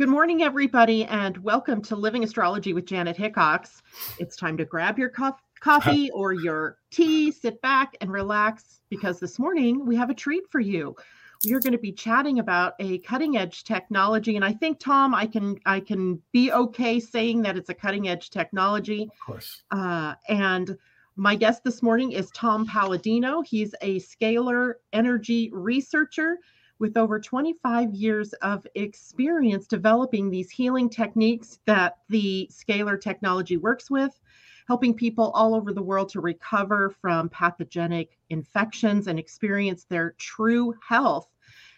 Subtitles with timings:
[0.00, 3.82] Good morning, everybody, and welcome to Living Astrology with Janet Hickox.
[4.18, 9.20] It's time to grab your co- coffee or your tea, sit back and relax because
[9.20, 10.96] this morning we have a treat for you.
[11.44, 15.14] We are going to be chatting about a cutting edge technology, and I think Tom,
[15.14, 19.02] I can I can be okay saying that it's a cutting edge technology.
[19.02, 19.64] Of course.
[19.70, 20.78] Uh, and
[21.16, 23.42] my guest this morning is Tom Paladino.
[23.42, 26.38] He's a scalar energy researcher
[26.80, 33.90] with over 25 years of experience developing these healing techniques that the scalar technology works
[33.90, 34.18] with,
[34.66, 40.74] helping people all over the world to recover from pathogenic infections and experience their true
[40.86, 41.28] health.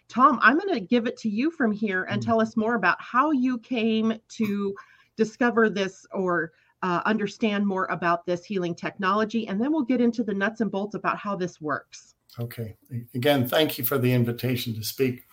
[0.07, 2.25] Tom, I'm going to give it to you from here and mm.
[2.25, 4.73] tell us more about how you came to
[5.17, 9.47] discover this or uh, understand more about this healing technology.
[9.47, 12.12] And then we'll get into the nuts and bolts about how this works.
[12.39, 12.75] Okay.
[13.13, 15.23] Again, thank you for the invitation to speak.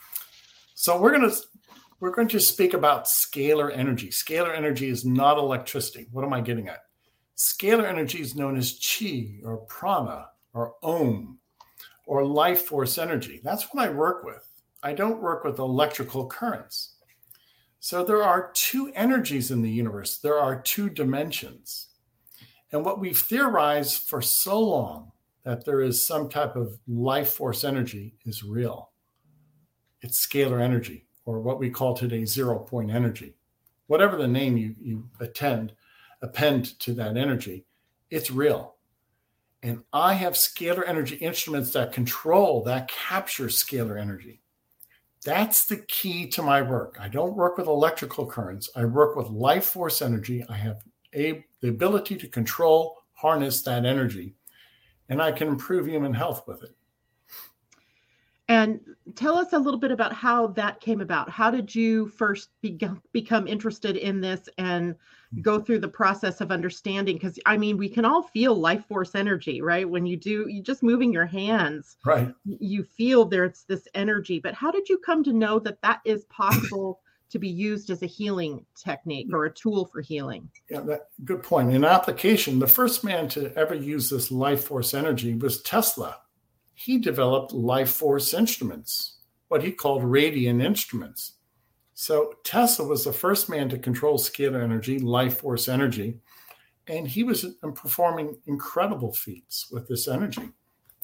[0.74, 1.36] So we're going to
[2.00, 4.08] we're going to speak about scalar energy.
[4.08, 6.06] Scalar energy is not electricity.
[6.12, 6.84] What am I getting at?
[7.36, 11.38] Scalar energy is known as chi or prana or om
[12.06, 13.40] or life force energy.
[13.44, 14.46] That's what I work with.
[14.82, 16.96] I don't work with electrical currents.
[17.80, 20.18] So there are two energies in the universe.
[20.18, 21.88] There are two dimensions.
[22.72, 25.12] And what we've theorized for so long
[25.44, 28.90] that there is some type of life force energy is real.
[30.02, 33.34] It's scalar energy, or what we call today zero point energy.
[33.86, 35.72] Whatever the name you, you attend,
[36.22, 37.66] append to that energy,
[38.10, 38.76] it's real.
[39.62, 44.40] And I have scalar energy instruments that control, that capture scalar energy.
[45.22, 46.96] That's the key to my work.
[46.98, 48.70] I don't work with electrical currents.
[48.74, 50.42] I work with life force energy.
[50.48, 50.82] I have
[51.14, 54.34] a, the ability to control, harness that energy
[55.10, 56.74] and I can improve human health with it.
[58.48, 58.80] And
[59.14, 61.30] tell us a little bit about how that came about.
[61.30, 62.80] How did you first be-
[63.12, 64.96] become interested in this and
[65.40, 67.16] go through the process of understanding?
[67.16, 69.88] Because I mean, we can all feel life force energy, right?
[69.88, 72.34] When you do, you just moving your hands, right?
[72.44, 74.40] You feel there's this energy.
[74.40, 78.02] But how did you come to know that that is possible to be used as
[78.02, 80.50] a healing technique or a tool for healing.
[80.68, 81.72] Yeah, that, good point.
[81.72, 86.18] In application, the first man to ever use this life force energy was Tesla.
[86.74, 89.18] He developed life force instruments,
[89.48, 91.34] what he called radiant instruments.
[91.94, 96.18] So Tesla was the first man to control scalar energy, life force energy,
[96.88, 100.50] and he was performing incredible feats with this energy.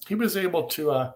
[0.09, 1.13] He was able to, uh,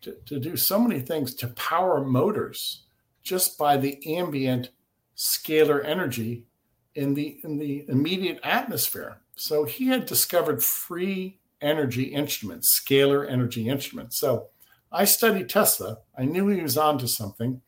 [0.00, 2.86] to, to do so many things to power motors
[3.28, 4.70] just by the ambient
[5.16, 6.46] scalar energy
[6.94, 9.18] in the in the immediate atmosphere.
[9.36, 14.18] So he had discovered free energy instruments, scalar energy instruments.
[14.18, 14.48] So
[14.90, 15.98] I studied Tesla.
[16.16, 17.60] I knew he was onto something.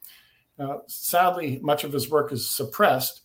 [0.87, 3.23] Sadly, much of his work is suppressed,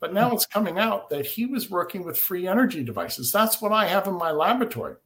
[0.00, 3.32] but now it's coming out that he was working with free energy devices.
[3.32, 4.96] That's what I have in my laboratory.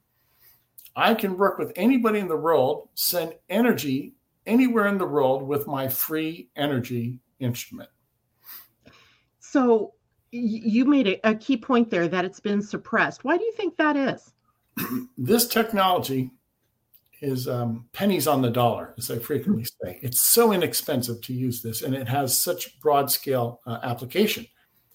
[0.96, 4.13] I can work with anybody in the world, send energy
[4.46, 7.90] anywhere in the world with my free energy instrument.
[9.38, 9.94] So
[10.30, 13.24] you made a, a key point there that it's been suppressed.
[13.24, 14.32] Why do you think that is?
[15.18, 16.30] this technology
[17.22, 19.98] is um, pennies on the dollar, as I frequently say.
[20.02, 24.46] It's so inexpensive to use this, and it has such broad scale uh, application.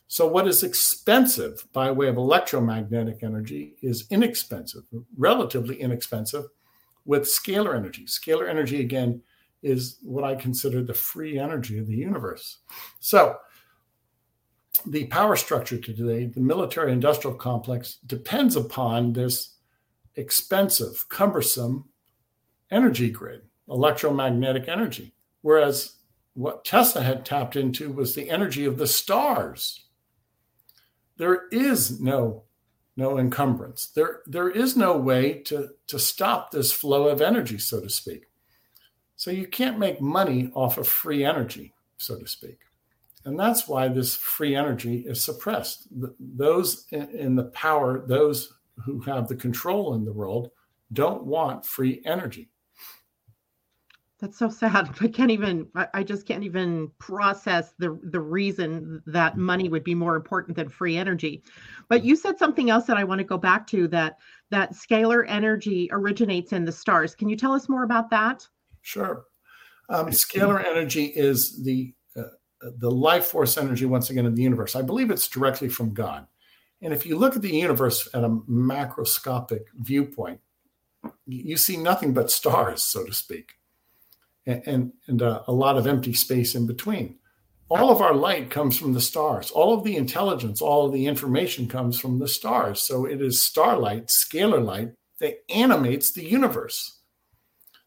[0.07, 4.83] So, what is expensive by way of electromagnetic energy is inexpensive,
[5.17, 6.45] relatively inexpensive,
[7.05, 8.05] with scalar energy.
[8.05, 9.21] Scalar energy, again,
[9.61, 12.59] is what I consider the free energy of the universe.
[12.99, 13.37] So,
[14.85, 19.55] the power structure today, the military industrial complex, depends upon this
[20.15, 21.89] expensive, cumbersome
[22.71, 25.13] energy grid, electromagnetic energy.
[25.41, 25.97] Whereas
[26.33, 29.87] what Tesla had tapped into was the energy of the stars.
[31.17, 32.43] There is no
[32.99, 33.87] no encumbrance.
[33.87, 38.25] There, there is no way to, to stop this flow of energy, so to speak.
[39.19, 42.59] So you can't make money off of free energy, so to speak.
[43.25, 45.89] And that's why this free energy is suppressed.
[46.21, 50.51] Those in the power, those who have the control in the world,
[50.93, 52.49] don't want free energy.
[54.21, 54.89] That's so sad.
[55.01, 55.67] I can't even.
[55.93, 60.69] I just can't even process the the reason that money would be more important than
[60.69, 61.43] free energy.
[61.89, 63.89] But you said something else that I want to go back to.
[63.89, 64.19] That
[64.49, 67.15] that scalar energy originates in the stars.
[67.15, 68.47] Can you tell us more about that?
[68.89, 69.25] Sure.
[69.87, 72.23] Um, scalar energy is the uh,
[72.77, 74.75] the life force energy once again in the universe.
[74.75, 76.25] I believe it's directly from God.
[76.81, 80.39] And if you look at the universe at a macroscopic viewpoint,
[81.27, 83.47] you see nothing but stars, so to speak,
[84.47, 87.19] and and, and uh, a lot of empty space in between.
[87.69, 89.51] all of our light comes from the stars.
[89.51, 92.81] All of the intelligence, all of the information comes from the stars.
[92.81, 96.98] So it is starlight, scalar light, that animates the universe.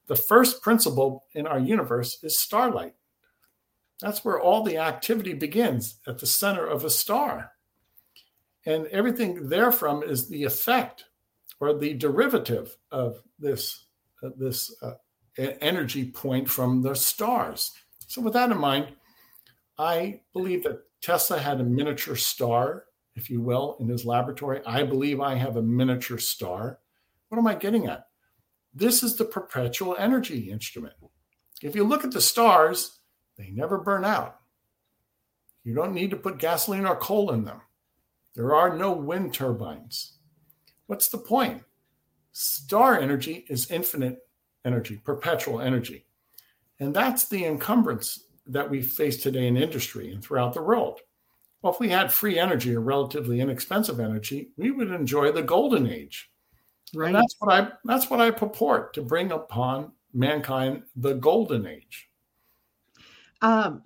[0.06, 2.94] The first principle in our universe is starlight.
[4.00, 7.52] That's where all the activity begins at the center of a star.
[8.66, 11.04] And everything therefrom is the effect
[11.60, 13.86] or the derivative of this,
[14.22, 14.94] uh, this uh,
[15.38, 17.72] energy point from the stars.
[18.08, 18.88] So, with that in mind,
[19.78, 22.84] I believe that Tesla had a miniature star,
[23.14, 24.60] if you will, in his laboratory.
[24.66, 26.78] I believe I have a miniature star.
[27.28, 28.06] What am I getting at?
[28.74, 30.94] This is the perpetual energy instrument.
[31.62, 33.00] If you look at the stars,
[33.36, 34.38] they never burn out.
[35.64, 37.60] You don't need to put gasoline or coal in them.
[38.34, 40.18] There are no wind turbines.
[40.86, 41.62] What's the point?
[42.32, 44.26] Star energy is infinite
[44.64, 46.06] energy, perpetual energy.
[46.80, 51.00] And that's the encumbrance that we face today in industry and throughout the world.
[51.60, 55.88] Well, if we had free energy or relatively inexpensive energy, we would enjoy the golden
[55.88, 56.31] age.
[56.94, 57.08] Right.
[57.08, 62.08] And that's what I that's what I purport to bring upon mankind the golden age.
[63.40, 63.82] Um,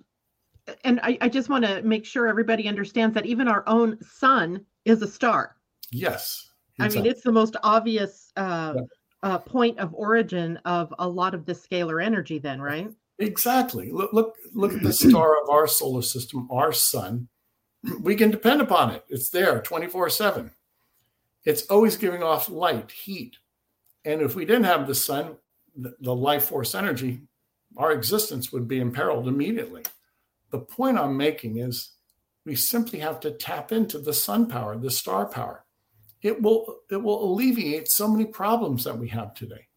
[0.83, 4.65] and I, I just want to make sure everybody understands that even our own sun
[4.85, 5.55] is a star.
[5.91, 6.51] Yes.
[6.79, 6.99] Exactly.
[6.99, 8.81] I mean, it's the most obvious uh, yeah.
[9.23, 12.91] uh, point of origin of a lot of the scalar energy, then, right?
[13.19, 13.91] Exactly.
[13.91, 17.29] Look, look, look at the star of our solar system, our sun.
[18.01, 19.05] We can depend upon it.
[19.07, 20.51] It's there 24 7.
[21.47, 23.37] It's always giving off light, heat.
[24.03, 25.37] And if we didn't have the sun,
[25.77, 27.21] the, life force energy,
[27.77, 29.83] our existence would be imperiled immediately.
[30.51, 31.91] The point I'm making is
[32.45, 35.63] we simply have to tap into the sun power, the star power.
[36.21, 39.67] It will it will alleviate so many problems that we have today.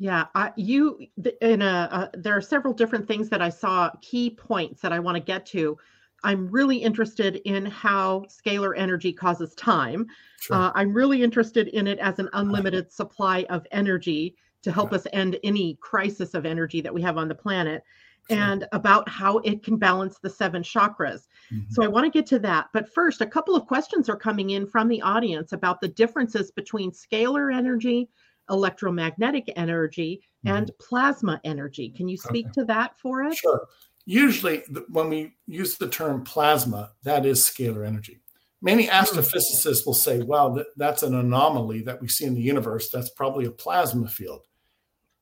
[0.00, 1.06] Yeah, I, you
[1.40, 4.98] in a uh, there are several different things that I saw key points that I
[4.98, 5.78] want to get to.
[6.24, 10.06] I'm really interested in how scalar energy causes time.
[10.40, 10.56] Sure.
[10.56, 15.06] Uh, I'm really interested in it as an unlimited supply of energy to help us
[15.12, 17.84] end any crisis of energy that we have on the planet
[18.28, 18.38] sure.
[18.38, 21.28] and about how it can balance the seven chakras.
[21.52, 21.70] Mm-hmm.
[21.70, 22.66] So I want to get to that.
[22.72, 26.50] But first, a couple of questions are coming in from the audience about the differences
[26.50, 28.08] between scalar energy,
[28.50, 30.56] electromagnetic energy, mm-hmm.
[30.56, 31.90] and plasma energy.
[31.90, 32.54] Can you speak okay.
[32.54, 33.38] to that for us?
[33.38, 33.66] Sure.
[34.10, 38.20] Usually, when we use the term plasma, that is scalar energy.
[38.62, 38.90] Many hmm.
[38.90, 42.88] astrophysicists will say, well, that, that's an anomaly that we see in the universe.
[42.88, 44.42] That's probably a plasma field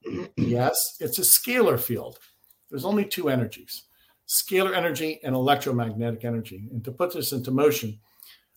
[0.37, 2.19] yes, it's a scalar field.
[2.71, 3.85] There's only two energies
[4.29, 6.69] scalar energy and electromagnetic energy.
[6.73, 8.01] And to put this into motion,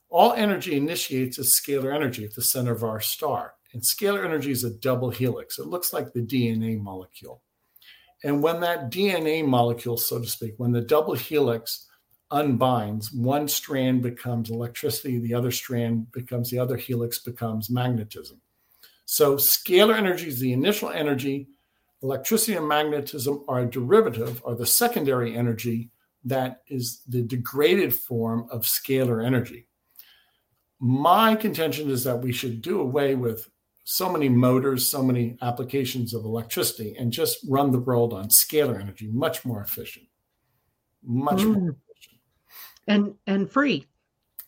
[0.10, 3.54] all energy initiates as scalar energy at the center of our star.
[3.72, 5.60] And scalar energy is a double helix.
[5.60, 7.44] It looks like the DNA molecule.
[8.24, 11.88] And when that DNA molecule, so to speak, when the double helix
[12.32, 18.42] unbinds, one strand becomes electricity, the other strand becomes the other helix becomes magnetism.
[19.06, 21.48] So scalar energy is the initial energy.
[22.04, 25.90] Electricity and magnetism are a derivative, or the secondary energy
[26.26, 29.66] that is the degraded form of scalar energy.
[30.80, 33.50] My contention is that we should do away with
[33.92, 38.80] so many motors, so many applications of electricity, and just run the world on scalar
[38.80, 40.06] energy, much more efficient.
[41.04, 41.56] Much mm.
[41.56, 42.22] more efficient.
[42.86, 43.88] And and free,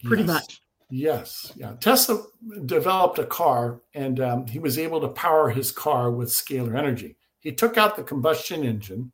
[0.03, 0.27] pretty yes.
[0.27, 0.61] much.
[0.91, 1.73] Yes, yeah.
[1.79, 2.23] Tesla
[2.67, 7.17] developed a car, and um, he was able to power his car with scalar energy.
[7.39, 9.11] He took out the combustion engine,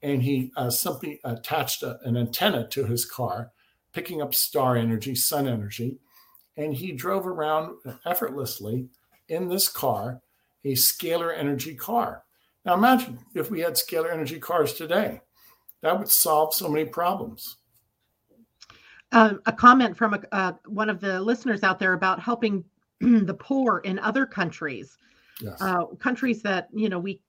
[0.00, 3.50] and he uh, simply attached a, an antenna to his car,
[3.92, 5.98] picking up star energy, sun energy,
[6.56, 7.74] and he drove around
[8.06, 8.88] effortlessly
[9.30, 10.20] in this car,
[10.64, 12.24] a scalar energy car.
[12.64, 15.22] Now imagine if we had scalar energy cars today,
[15.82, 17.56] that would solve so many problems.
[19.12, 22.64] Um, a comment from a, uh, one of the listeners out there about helping
[23.00, 24.96] the poor in other countries.
[25.40, 25.60] Yes.
[25.62, 27.22] Uh, countries that you know we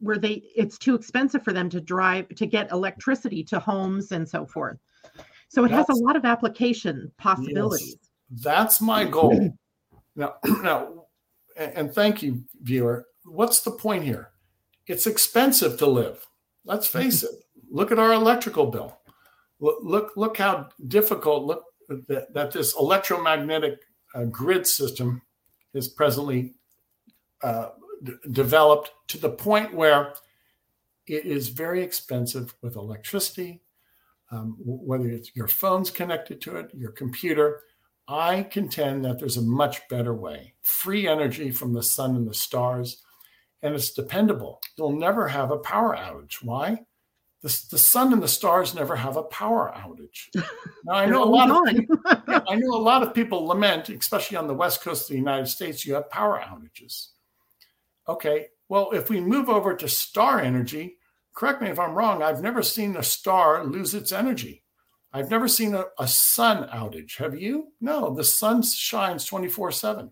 [0.00, 4.28] where they it's too expensive for them to drive to get electricity to homes and
[4.28, 4.76] so forth
[5.48, 7.96] so it that's, has a lot of application possibilities
[8.30, 9.54] yes, that's my goal
[10.16, 10.34] now
[10.64, 11.03] now
[11.56, 13.06] and thank you viewer.
[13.24, 14.30] What's the point here?
[14.86, 16.26] It's expensive to live.
[16.64, 17.30] Let's face it.
[17.70, 18.98] Look at our electrical bill.
[19.60, 23.80] Look look how difficult look that, that this electromagnetic
[24.14, 25.22] uh, grid system
[25.72, 26.54] is presently
[27.42, 27.70] uh,
[28.02, 30.14] d- developed to the point where
[31.06, 33.62] it is very expensive with electricity,
[34.30, 37.62] um, whether it's your phone's connected to it, your computer.
[38.06, 42.34] I contend that there's a much better way free energy from the sun and the
[42.34, 43.02] stars,
[43.62, 44.60] and it's dependable.
[44.76, 46.42] You'll never have a power outage.
[46.42, 46.80] Why?
[47.44, 50.30] the, the sun and the stars never have a power outage.
[50.86, 54.36] Now I know a lot of people, I know a lot of people lament, especially
[54.36, 57.08] on the west coast of the United States, you have power outages.
[58.06, 60.98] Okay, well, if we move over to star energy,
[61.34, 64.63] correct me if I'm wrong, I've never seen a star lose its energy.
[65.14, 67.16] I've never seen a, a sun outage.
[67.18, 67.68] Have you?
[67.80, 70.10] No, the sun shines 24 7.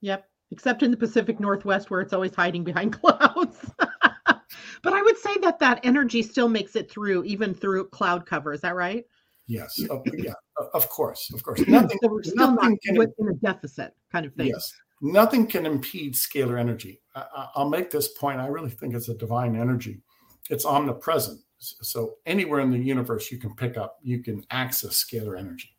[0.00, 3.70] Yep, except in the Pacific Northwest where it's always hiding behind clouds.
[3.76, 8.54] but I would say that that energy still makes it through, even through cloud cover.
[8.54, 9.04] Is that right?
[9.46, 9.78] Yes.
[9.90, 10.32] Oh, yeah.
[10.72, 11.30] Of course.
[11.34, 11.60] Of course.
[11.68, 11.98] Nothing.
[12.02, 14.46] so we're still nothing not can, in a deficit kind of thing.
[14.46, 14.72] Yes.
[15.02, 17.02] Nothing can impede scalar energy.
[17.14, 18.40] I, I'll make this point.
[18.40, 20.00] I really think it's a divine energy.
[20.48, 21.40] It's omnipresent.
[21.60, 25.76] So anywhere in the universe you can pick up, you can access scalar energy.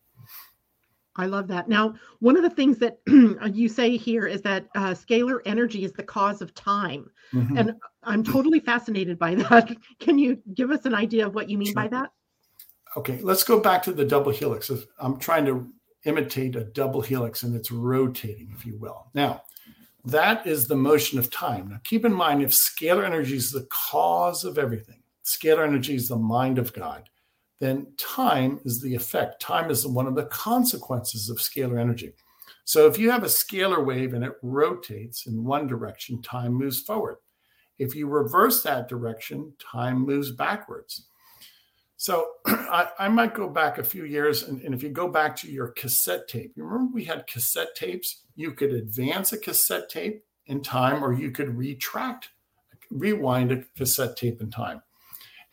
[1.17, 1.67] I love that.
[1.67, 2.99] Now, one of the things that
[3.53, 7.09] you say here is that uh, scalar energy is the cause of time.
[7.33, 7.57] Mm-hmm.
[7.57, 9.75] And I'm totally fascinated by that.
[9.99, 11.75] Can you give us an idea of what you mean sure.
[11.75, 12.11] by that?
[12.95, 14.71] Okay, let's go back to the double helix.
[14.99, 15.67] I'm trying to
[16.05, 19.07] imitate a double helix and it's rotating, if you will.
[19.13, 19.43] Now,
[20.05, 21.69] that is the motion of time.
[21.69, 26.07] Now, keep in mind if scalar energy is the cause of everything, scalar energy is
[26.07, 27.09] the mind of God
[27.61, 29.39] then time is the effect.
[29.39, 32.13] Time is one of the consequences of scalar energy.
[32.65, 36.81] So if you have a scalar wave and it rotates in one direction, time moves
[36.81, 37.17] forward.
[37.77, 41.05] If you reverse that direction, time moves backwards.
[41.97, 45.35] So I, I might go back a few years, and, and if you go back
[45.37, 48.23] to your cassette tape, you remember we had cassette tapes?
[48.35, 52.29] You could advance a cassette tape in time, or you could retract,
[52.89, 54.81] rewind a cassette tape in time.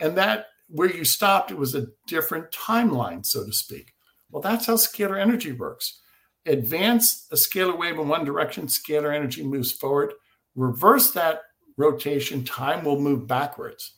[0.00, 3.92] And that where you stopped, it was a different timeline, so to speak.
[4.30, 6.00] Well, that's how scalar energy works.
[6.46, 10.12] Advance a scalar wave in one direction, scalar energy moves forward.
[10.54, 11.42] Reverse that
[11.76, 13.94] rotation, time will move backwards.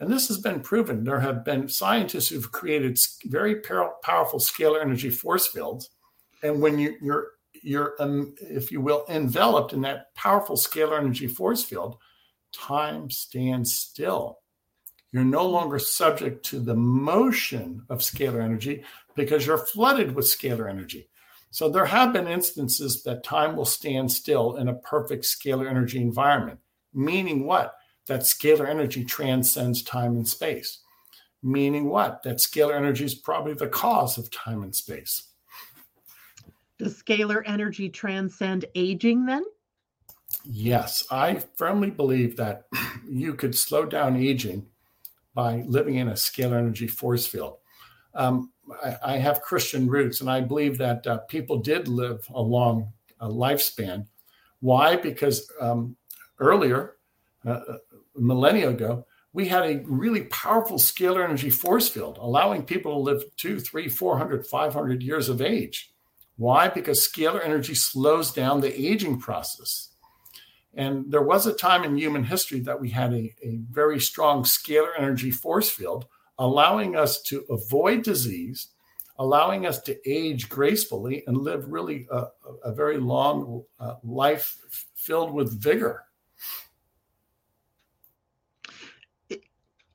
[0.00, 1.04] And this has been proven.
[1.04, 3.60] There have been scientists who've created very
[4.02, 5.90] powerful scalar energy force fields.
[6.42, 7.28] And when you, you're,
[7.62, 11.96] you're um, if you will, enveloped in that powerful scalar energy force field,
[12.52, 14.38] time stands still.
[15.14, 18.82] You're no longer subject to the motion of scalar energy
[19.14, 21.08] because you're flooded with scalar energy.
[21.52, 26.02] So there have been instances that time will stand still in a perfect scalar energy
[26.02, 26.58] environment,
[26.92, 27.76] meaning what?
[28.08, 30.80] That scalar energy transcends time and space.
[31.44, 32.24] Meaning what?
[32.24, 35.28] That scalar energy is probably the cause of time and space.
[36.76, 39.44] Does scalar energy transcend aging then?
[40.44, 42.64] Yes, I firmly believe that
[43.08, 44.66] you could slow down aging
[45.34, 47.58] by living in a scalar energy force field.
[48.14, 52.40] Um, I, I, have Christian roots, and I believe that uh, people did live a
[52.40, 54.06] long uh, lifespan.
[54.60, 54.96] Why?
[54.96, 55.96] Because um,
[56.38, 56.96] earlier,
[57.44, 57.60] uh,
[58.16, 62.98] a millennia ago, we had a really powerful scalar energy force field, allowing people to
[63.00, 65.92] live two, three, 400, 500 years of age.
[66.36, 66.68] Why?
[66.68, 69.90] Because scalar energy slows down the aging process.
[70.76, 74.42] And there was a time in human history that we had a, a very strong
[74.42, 76.06] scalar energy force field,
[76.38, 78.68] allowing us to avoid disease,
[79.18, 82.24] allowing us to age gracefully and live really a,
[82.64, 84.56] a very long uh, life
[84.94, 86.04] filled with vigor.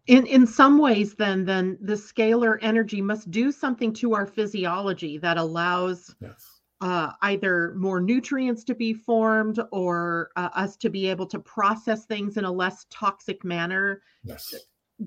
[0.08, 5.20] In, in some ways then then the scalar energy must do something to our physiology
[5.20, 6.49] that allows yes
[6.82, 12.06] uh, either more nutrients to be formed or uh, us to be able to process
[12.06, 14.02] things in a less toxic manner.
[14.24, 14.54] Yes.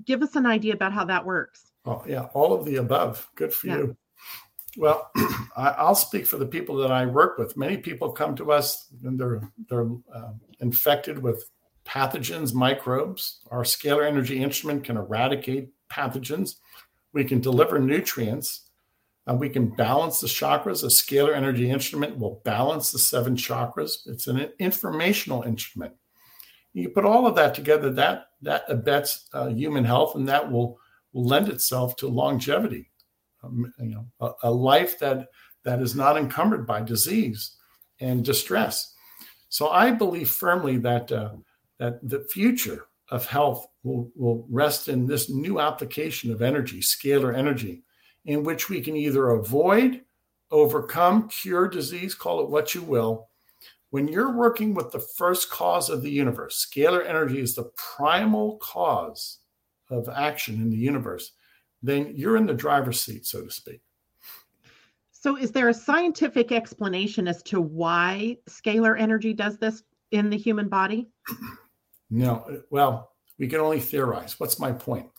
[0.05, 1.71] Give us an idea about how that works.
[1.85, 3.27] Oh, yeah, all of the above.
[3.35, 3.77] Good for yeah.
[3.77, 3.97] you.
[4.77, 5.11] Well,
[5.55, 7.57] I'll speak for the people that I work with.
[7.57, 11.47] Many people come to us and they're they're uh, infected with
[11.85, 13.41] pathogens, microbes.
[13.51, 16.55] Our scalar energy instrument can eradicate pathogens.
[17.13, 18.69] We can deliver nutrients
[19.29, 20.83] uh, we can balance the chakras.
[20.83, 24.05] A scalar energy instrument will balance the seven chakras.
[24.05, 25.93] It's an informational instrument.
[26.73, 30.77] You put all of that together, that that abets uh, human health, and that will,
[31.13, 32.89] will lend itself to longevity.
[33.43, 35.27] Um, you know, a, a, life that
[35.63, 37.55] that is not encumbered by disease
[37.99, 38.93] and distress.
[39.49, 41.33] So I believe firmly that uh,
[41.79, 47.37] that the future of health will, will rest in this new application of energy, scalar
[47.37, 47.83] energy
[48.25, 50.01] in which we can either avoid,
[50.51, 53.29] overcome, cure disease, call it what you will.
[53.89, 58.57] When you're working with the first cause of the universe, scalar energy is the primal
[58.57, 59.39] cause
[59.89, 61.31] of action in the universe,
[61.83, 63.81] then you're in the driver's seat, so to speak.
[65.11, 70.37] So, is there a scientific explanation as to why scalar energy does this in the
[70.37, 71.09] human body?
[72.09, 72.61] No.
[72.69, 74.39] Well, We can only theorize.
[74.39, 75.09] What's my point?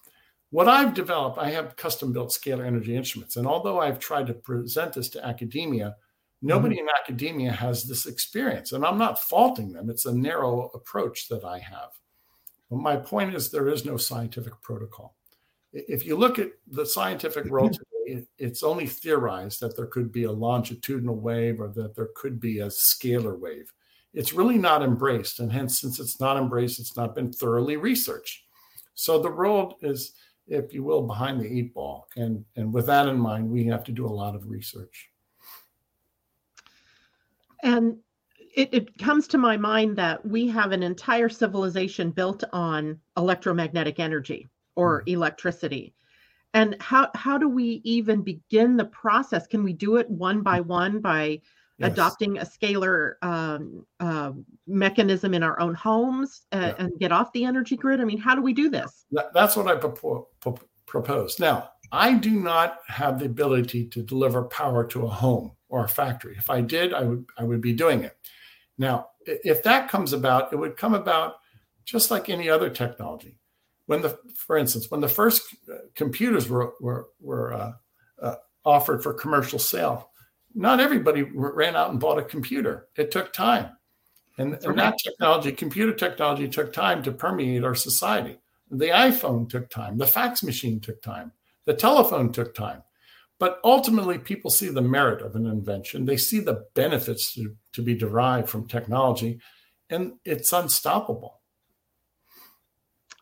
[0.55, 3.35] What I've developed, I have custom built scalar energy instruments.
[3.35, 5.97] And although I've tried to present this to academia,
[6.43, 6.87] nobody mm-hmm.
[6.87, 8.71] in academia has this experience.
[8.71, 11.91] And I'm not faulting them, it's a narrow approach that I have.
[12.71, 15.17] But my point is, there is no scientific protocol.
[15.73, 20.23] If you look at the scientific world today, it's only theorized that there could be
[20.23, 23.73] a longitudinal wave or that there could be a scalar wave.
[24.13, 25.41] It's really not embraced.
[25.41, 28.45] And hence, since it's not embraced, it's not been thoroughly researched.
[28.95, 30.13] So the world is
[30.47, 32.09] if you will, behind the eight ball.
[32.17, 35.11] And and with that in mind, we have to do a lot of research.
[37.63, 37.97] And
[38.55, 43.99] it, it comes to my mind that we have an entire civilization built on electromagnetic
[43.99, 45.13] energy or mm.
[45.13, 45.95] electricity.
[46.53, 49.47] And how how do we even begin the process?
[49.47, 51.41] Can we do it one by one by
[51.79, 51.93] yes.
[51.93, 54.33] adopting a scalar um, uh,
[54.67, 56.85] mechanism in our own homes uh, yeah.
[56.85, 58.01] and get off the energy grid?
[58.01, 59.07] I mean, how do we do this?
[59.33, 60.25] That's what I propose.
[60.87, 61.41] propose.
[61.41, 65.89] Now, I do not have the ability to deliver power to a home or a
[65.89, 66.37] factory.
[66.37, 68.17] If I did, I would I would be doing it.
[68.79, 71.37] Now, if that comes about, it would come about
[71.85, 73.39] just like any other technology.
[73.87, 77.73] When the, for instance, when the first uh, computers were were, were uh,
[78.21, 80.11] uh, offered for commercial sale,
[80.55, 82.89] not everybody ran out and bought a computer.
[82.97, 83.71] It took time.
[84.39, 88.39] And, and that technology, computer technology, took time to permeate our society.
[88.71, 89.99] The iPhone took time.
[89.99, 91.33] The fax machine took time.
[91.67, 92.83] The telephone took time.
[93.39, 96.05] But ultimately, people see the merit of an invention.
[96.05, 99.41] They see the benefits to, to be derived from technology,
[99.91, 101.41] and it's unstoppable.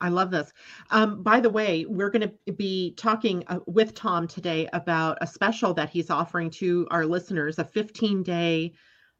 [0.02, 0.52] I love this.
[0.90, 5.26] Um, by the way, we're going to be talking uh, with Tom today about a
[5.26, 8.72] special that he's offering to our listeners a 15 day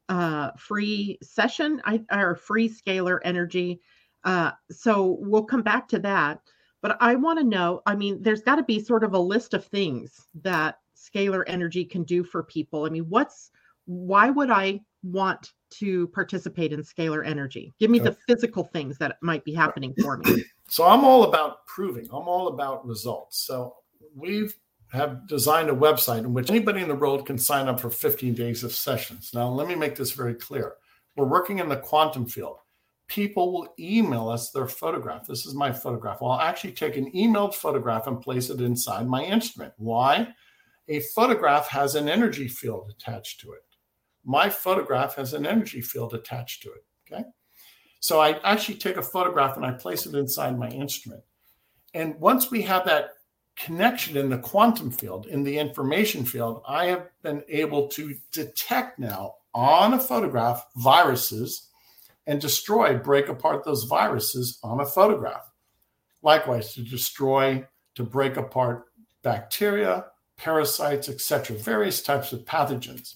[0.09, 3.81] uh, free session I, or free scalar energy.
[4.25, 6.41] Uh, so we'll come back to that.
[6.83, 9.55] But I want to know I mean, there's got to be sort of a list
[9.55, 12.85] of things that scalar energy can do for people.
[12.85, 13.53] I mean, what's
[13.87, 17.73] why would I want to participate in scalar energy?
[17.79, 20.45] Give me the physical things that might be happening for me.
[20.73, 22.07] So I'm all about proving.
[22.07, 23.45] I'm all about results.
[23.47, 23.75] So
[24.17, 24.55] we've
[24.91, 28.33] have designed a website in which anybody in the world can sign up for 15
[28.33, 29.33] days of sessions.
[29.35, 30.77] Now, let me make this very clear.
[31.15, 32.57] We're working in the quantum field.
[33.07, 35.27] People will email us their photograph.
[35.27, 36.23] This is my photograph.
[36.23, 39.75] Well, I'll actually take an emailed photograph and place it inside my instrument.
[39.77, 40.27] Why?
[40.89, 43.67] A photograph has an energy field attached to it.
[44.25, 46.87] My photograph has an energy field attached to it.
[47.13, 47.25] Okay.
[48.03, 51.23] So I actually take a photograph and I place it inside my instrument.
[51.95, 53.11] And once we have that
[53.55, 58.99] connection in the quantum field, in the information field, I have been able to detect
[58.99, 61.69] now on a photograph viruses
[62.27, 65.49] and destroy, break apart those viruses on a photograph.
[66.23, 68.87] Likewise, to destroy, to break apart
[69.23, 73.15] bacteria, parasites, etc., various types of pathogens.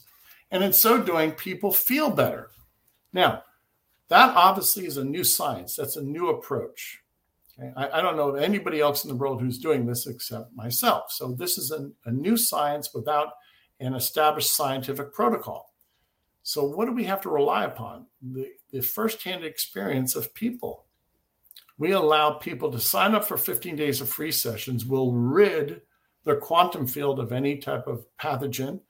[0.52, 2.50] And in so doing, people feel better.
[3.12, 3.42] Now,
[4.08, 5.76] that obviously is a new science.
[5.76, 7.00] That's a new approach.
[7.58, 7.72] Okay?
[7.76, 11.10] I, I, don't know of anybody else in the world who's doing this except myself.
[11.10, 13.32] So this is a, a new science without
[13.80, 15.72] an established scientific protocol.
[16.42, 18.06] So what do we have to rely upon?
[18.22, 20.84] The, the firsthand experience of people.
[21.78, 24.86] We allow people to sign up for 15 days of free sessions.
[24.86, 25.82] We'll rid
[26.24, 28.80] their quantum field of any type of pathogen,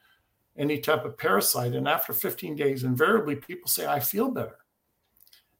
[0.57, 1.73] any type of parasite.
[1.73, 4.59] And after 15 days, invariably people say, I feel better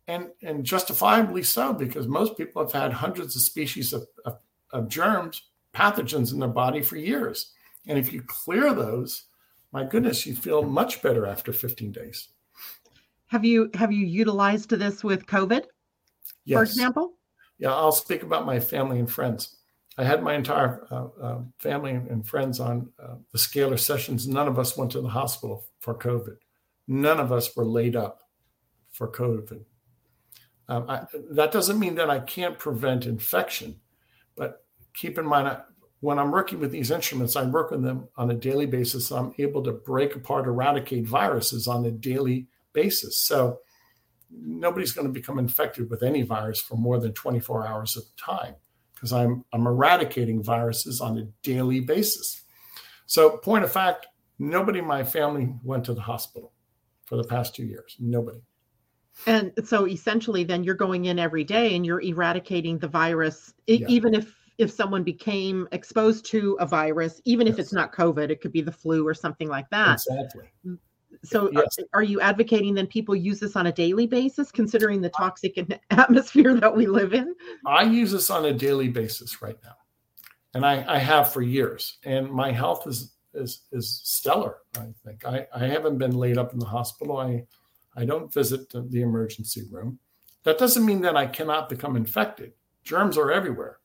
[0.09, 4.39] and and justifiably so because most people have had hundreds of species of, of,
[4.71, 5.43] of, germs
[5.75, 7.53] pathogens in their body for years.
[7.87, 9.25] And if you clear those
[9.73, 12.29] my goodness you feel much better after 15 days.
[13.27, 15.65] Have you have you utilized this with covid
[16.45, 16.57] yes.
[16.57, 17.15] for example?
[17.59, 19.57] Yeah i'll speak about my family and friends.
[19.99, 24.29] I had my entire uh, uh, family and friends on uh, the scalar sessions.
[24.29, 26.37] None of us went to the hospital for covid.
[26.87, 28.23] None of us were laid up
[28.93, 29.65] for covid
[30.69, 33.81] um, I, that doesn't mean that I can't prevent infection,
[34.35, 35.61] but keep in mind, I,
[36.01, 39.09] when I'm working with these instruments, I work with them on a daily basis.
[39.09, 43.21] So I'm able to break apart, eradicate viruses on a daily basis.
[43.21, 43.61] So
[44.31, 48.17] nobody's going to become infected with any virus for more than 24 hours at a
[48.17, 48.55] time
[48.95, 52.43] because I'm, I'm eradicating viruses on a daily basis.
[53.07, 54.07] So, point of fact,
[54.39, 56.53] nobody in my family went to the hospital
[57.05, 57.97] for the past two years.
[58.01, 58.41] Nobody.
[59.27, 63.87] And so essentially then you're going in every day and you're eradicating the virus yeah.
[63.89, 67.55] even if if someone became exposed to a virus even yes.
[67.55, 69.95] if it's not covid it could be the flu or something like that.
[69.95, 70.45] Exactly.
[70.67, 70.79] Mm,
[71.23, 71.79] so yes.
[71.79, 75.59] are, are, you advocating then people use this on a daily basis considering the toxic
[75.91, 77.35] atmosphere that we live in
[77.67, 79.77] i use this on a daily basis right now
[80.55, 85.25] and i, I have for years and my health is is is stellar i think
[85.25, 87.45] I, I haven't been laid up in the hospital i
[87.97, 89.99] i don't visit the emergency room
[90.45, 92.53] that doesn't mean that i cannot become infected
[92.85, 93.79] germs are everywhere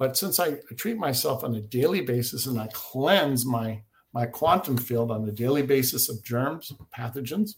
[0.00, 3.82] but since I treat myself on a daily basis and I cleanse my
[4.14, 7.56] my quantum field on a daily basis of germs, pathogens,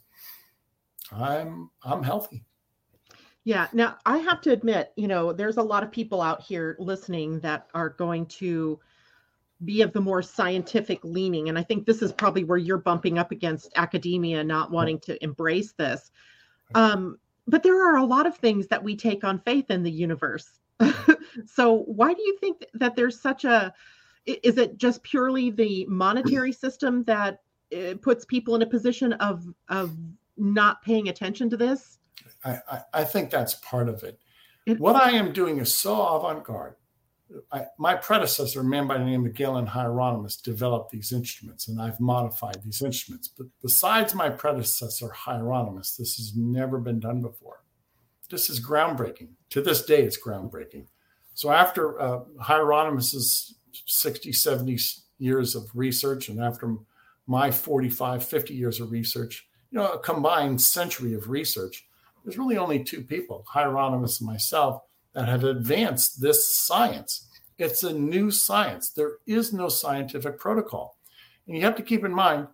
[1.13, 2.45] I'm I'm healthy.
[3.45, 3.69] Yeah.
[3.73, 7.39] Now I have to admit, you know, there's a lot of people out here listening
[7.41, 8.81] that are going to
[9.65, 11.49] be of the more scientific leaning.
[11.49, 15.23] And I think this is probably where you're bumping up against academia not wanting to
[15.23, 16.11] embrace this.
[16.75, 19.91] Um, but there are a lot of things that we take on faith in the
[19.91, 20.49] universe.
[21.47, 23.73] so why do you think that there's such a
[24.25, 27.41] is it just purely the monetary system that
[27.77, 29.97] uh, puts people in a position of of
[30.37, 31.99] not paying attention to this?
[32.45, 34.19] I, I, I think that's part of it.
[34.67, 34.79] it.
[34.79, 36.77] What I am doing is so avant-garde.
[37.51, 41.81] I, my predecessor, a man by the name of Galen Hieronymus, developed these instruments, and
[41.81, 43.29] I've modified these instruments.
[43.29, 47.63] But besides my predecessor, Hieronymus, this has never been done before.
[48.31, 49.29] This is groundbreaking.
[49.51, 50.87] To this day, it's groundbreaking.
[51.35, 53.55] So after uh, Hieronymus's
[53.87, 54.79] 60, 70
[55.19, 56.77] years of research, and after
[57.27, 61.87] my 45, 50 years of research, you know, a combined century of research,
[62.25, 64.83] there's really only two people, Hieronymus and myself,
[65.15, 67.29] that have advanced this science.
[67.59, 68.91] It's a new science.
[68.91, 70.97] There is no scientific protocol.
[71.47, 72.49] And you have to keep in mind,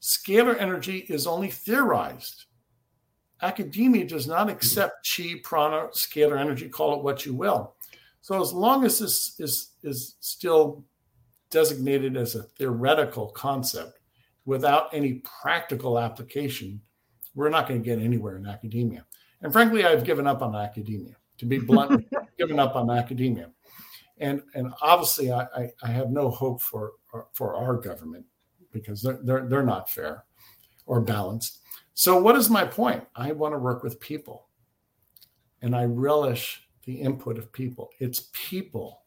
[0.00, 2.46] scalar energy is only theorized.
[3.40, 7.74] Academia does not accept chi, prana, scalar energy, call it what you will.
[8.20, 10.84] So as long as this is is still
[11.50, 13.98] designated as a theoretical concept
[14.44, 16.80] without any practical application,
[17.34, 19.04] we're not going to get anywhere in academia.
[19.40, 21.16] And frankly, I've given up on academia.
[21.38, 22.06] To be blunt,
[22.38, 23.50] given up on academia.
[24.18, 26.92] And and obviously, I, I, I have no hope for
[27.32, 28.26] for our government
[28.72, 30.24] because they're, they're they're not fair
[30.86, 31.60] or balanced.
[31.94, 33.04] So, what is my point?
[33.16, 34.48] I want to work with people,
[35.60, 37.90] and I relish the input of people.
[37.98, 39.02] It's people.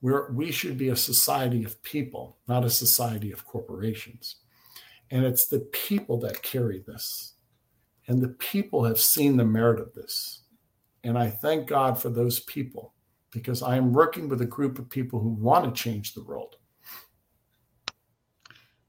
[0.00, 4.36] We're, we should be a society of people, not a society of corporations.
[5.10, 7.34] And it's the people that carry this.
[8.06, 10.42] And the people have seen the merit of this.
[11.04, 12.94] And I thank God for those people
[13.30, 16.56] because I am working with a group of people who want to change the world.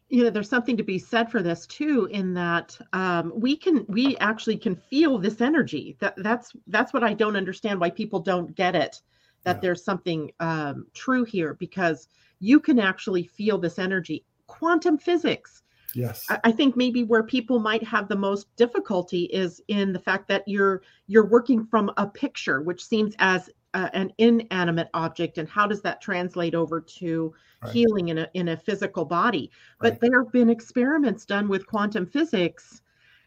[0.07, 3.85] You know there's something to be said for this too in that um, we can
[3.89, 5.97] we actually can feel this energy.
[5.99, 9.01] That that's that's what i don't understand why people don't get it
[9.45, 9.61] that yeah.
[9.61, 12.07] there's something um, true here because
[12.39, 14.25] you can actually feel this energy.
[14.47, 15.63] Quantum physics
[15.95, 16.25] yes.
[16.43, 20.43] I, think maybe where people might have the most difficulty is in the fact that
[20.47, 25.67] you're you're working from a picture which seems as uh, an inanimate object and how
[25.67, 27.73] does that translate over to right.
[27.73, 29.51] healing in a, in a physical body?
[29.79, 30.01] But right.
[30.01, 32.81] there have been experiments done with quantum physics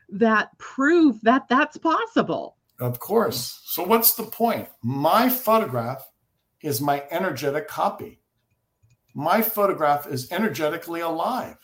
[0.08, 2.56] that prove that that's possible.
[2.80, 3.60] Of course.
[3.64, 4.68] So what's the point?
[4.82, 6.08] My photograph
[6.62, 8.20] is my energetic copy.
[9.14, 11.58] My photograph is energetically alive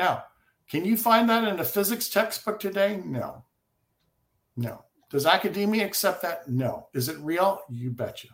[0.00, 0.24] now
[0.68, 3.44] can you find that in a physics textbook today no
[4.56, 6.48] no does academia accept that?
[6.48, 6.86] No.
[6.94, 7.60] Is it real?
[7.68, 8.28] You betcha.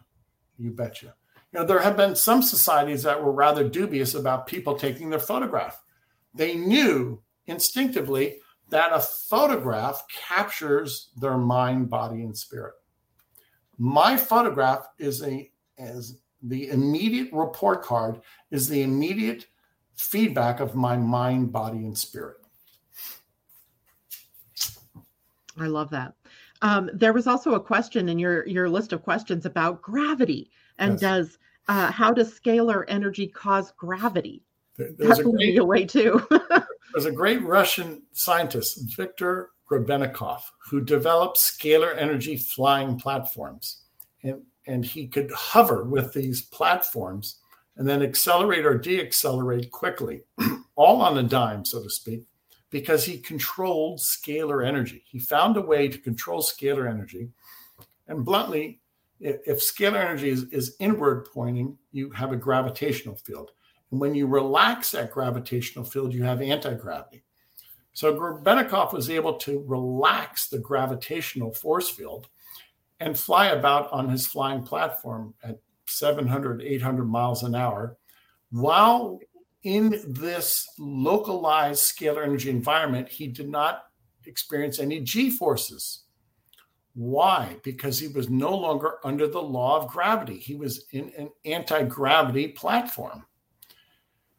[0.59, 1.15] You betcha.
[1.53, 5.19] You know, there have been some societies that were rather dubious about people taking their
[5.19, 5.83] photograph.
[6.35, 8.37] They knew instinctively
[8.69, 12.75] that a photograph captures their mind, body, and spirit.
[13.79, 19.47] My photograph is a as the immediate report card is the immediate
[19.97, 22.37] feedback of my mind, body, and spirit.
[25.59, 26.15] I love that.
[26.63, 30.93] Um, there was also a question in your your list of questions about gravity and
[30.93, 31.01] yes.
[31.01, 34.43] does uh, how does scalar energy cause gravity?
[34.77, 36.27] There, there's that blew me away too.
[36.93, 43.83] there's a great Russian scientist, Viktor Grebennikov, who developed scalar energy flying platforms,
[44.23, 47.41] and and he could hover with these platforms
[47.77, 50.23] and then accelerate or deaccelerate quickly,
[50.77, 52.25] all on a dime, so to speak
[52.71, 55.03] because he controlled scalar energy.
[55.07, 57.31] He found a way to control scalar energy.
[58.09, 58.81] And bluntly,
[59.21, 63.53] if, scalar energy is, is inward pointing, you have a gravitational field.
[63.91, 67.23] And when you relax that gravitational field, you have anti gravity.
[67.93, 72.29] So Grebennikov was able to relax the gravitational force field
[73.01, 77.97] and fly about on his flying platform at 700, 800 miles an hour
[78.51, 79.19] while
[79.63, 83.85] in this localized scalar energy environment, he did not
[84.25, 86.05] experience any G forces.
[86.95, 87.57] Why?
[87.63, 90.39] Because he was no longer under the law of gravity.
[90.39, 93.27] He was in an anti gravity platform.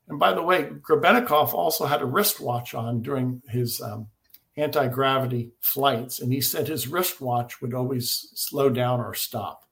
[0.07, 4.07] And by the way, Grebennikov also had a wristwatch on during his um,
[4.55, 6.19] anti gravity flights.
[6.19, 9.66] And he said his wristwatch would always slow down or stop.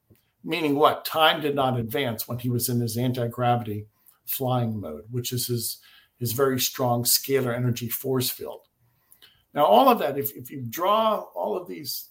[0.46, 1.06] Meaning what?
[1.06, 3.88] Time did not advance when he was in his anti gravity
[4.26, 5.80] flying mode, which is his,
[6.20, 8.62] his very strong scalar energy force field.
[9.56, 12.10] Now, all of that, if, if you draw all of these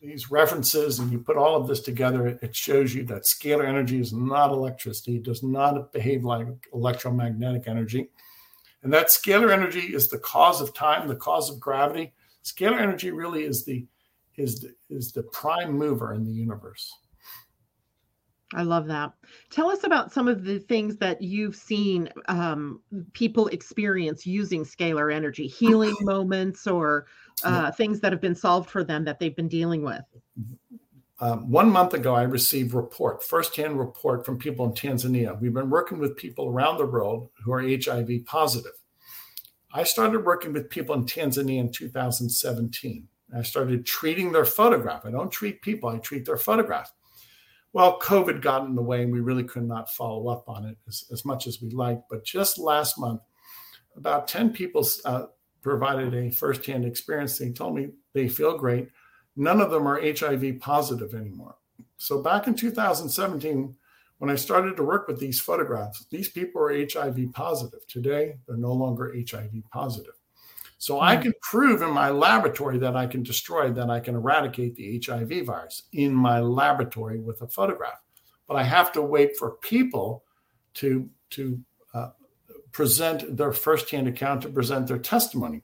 [0.00, 4.00] these references and you put all of this together, it shows you that scalar energy
[4.00, 8.08] is not electricity, it does not behave like electromagnetic energy.
[8.82, 12.12] And that scalar energy is the cause of time, the cause of gravity.
[12.44, 13.86] Scalar energy really is the
[14.36, 16.92] is the, is the prime mover in the universe.
[18.54, 19.12] I love that.
[19.50, 22.80] Tell us about some of the things that you've seen um,
[23.12, 27.06] people experience using scalar energy, healing moments, or
[27.42, 30.02] uh, things that have been solved for them that they've been dealing with.
[31.20, 35.38] Um, one month ago, I received report, firsthand report from people in Tanzania.
[35.40, 38.72] We've been working with people around the world who are HIV positive.
[39.72, 43.08] I started working with people in Tanzania in 2017.
[43.36, 45.04] I started treating their photograph.
[45.04, 46.92] I don't treat people, I treat their photograph.
[47.74, 50.78] Well, COVID got in the way and we really could not follow up on it
[50.86, 52.04] as, as much as we liked.
[52.08, 53.20] But just last month,
[53.96, 55.24] about 10 people uh,
[55.60, 57.36] provided a firsthand experience.
[57.36, 58.90] They told me they feel great.
[59.34, 61.56] None of them are HIV positive anymore.
[61.96, 63.74] So back in 2017,
[64.18, 67.84] when I started to work with these photographs, these people are HIV positive.
[67.88, 70.14] Today, they're no longer HIV positive.
[70.84, 74.76] So I can prove in my laboratory that I can destroy, that I can eradicate
[74.76, 78.02] the HIV virus in my laboratory with a photograph.
[78.46, 80.24] But I have to wait for people
[80.74, 81.58] to to
[81.94, 82.10] uh,
[82.70, 85.62] present their firsthand account, to present their testimony.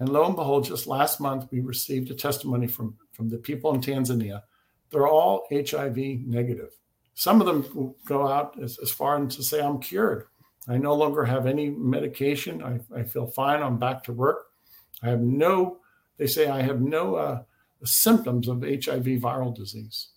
[0.00, 3.72] And lo and behold, just last month we received a testimony from from the people
[3.72, 4.42] in Tanzania.
[4.90, 6.72] They're all HIV negative.
[7.14, 10.26] Some of them go out as, as far as to say, "I'm cured."
[10.68, 12.62] I no longer have any medication.
[12.62, 13.62] I, I feel fine.
[13.62, 14.46] I'm back to work.
[15.02, 15.78] I have no,
[16.18, 17.42] they say I have no uh,
[17.84, 20.10] symptoms of HIV viral disease.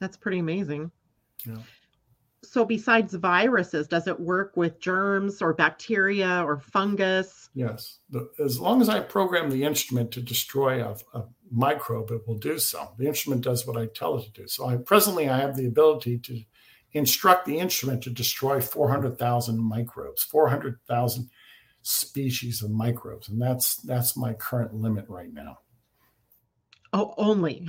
[0.00, 0.90] That's pretty amazing.
[1.46, 1.58] Yeah.
[2.42, 7.50] So, besides viruses, does it work with germs or bacteria or fungus?
[7.54, 7.98] Yes.
[8.42, 12.58] As long as I program the instrument to destroy a, a microbe, it will do
[12.58, 12.92] so.
[12.98, 14.48] The instrument does what I tell it to do.
[14.48, 16.42] So, I presently I have the ability to
[16.92, 21.30] instruct the instrument to destroy 400,000 microbes, 400,000
[21.82, 25.58] species of microbes, and that's that's my current limit right now.
[26.92, 27.68] Oh, only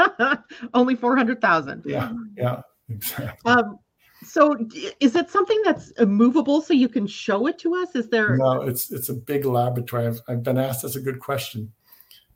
[0.74, 1.82] only 400,000.
[1.86, 3.50] Yeah, yeah, exactly.
[3.50, 3.78] Um,
[4.24, 4.56] so
[5.00, 7.96] is it something that's movable so you can show it to us?
[7.96, 10.06] Is there No, it's it's a big laboratory.
[10.06, 11.72] I've, I've been asked that's a good question.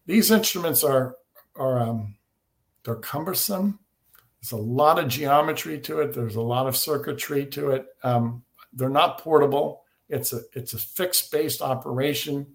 [0.07, 1.17] These instruments are
[1.55, 2.17] are um,
[2.85, 3.79] they're cumbersome
[4.47, 6.13] there's a lot of geometry to it.
[6.13, 7.87] There's a lot of circuitry to it.
[8.05, 9.83] Um, they're not portable.
[10.09, 12.47] It's a it's a fixed based operation,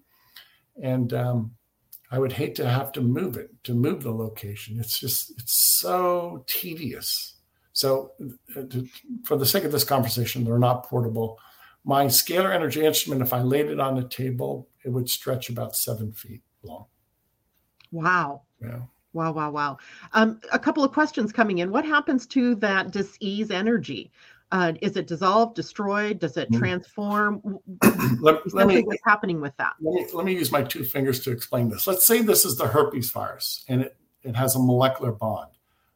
[0.82, 1.52] and um,
[2.10, 4.80] I would hate to have to move it to move the location.
[4.80, 7.36] It's just it's so tedious.
[7.74, 8.12] So,
[8.56, 8.88] uh, to,
[9.26, 11.40] for the sake of this conversation, they're not portable.
[11.84, 15.76] My scalar energy instrument, if I laid it on the table, it would stretch about
[15.76, 16.86] seven feet long.
[17.92, 18.44] Wow.
[18.62, 18.82] Yeah.
[19.14, 19.78] Wow, wow, wow.
[20.14, 21.72] Um, a couple of questions coming in.
[21.72, 24.12] What happens to that disease energy?
[24.52, 26.20] Uh, is it dissolved, destroyed?
[26.20, 26.58] Does it hmm.
[26.58, 27.60] transform?
[28.20, 29.74] let, let me, what's happening with that?
[29.80, 31.88] Let me, let me use my two fingers to explain this.
[31.88, 35.52] Let's say this is the herpes virus and it, it has a molecular bond.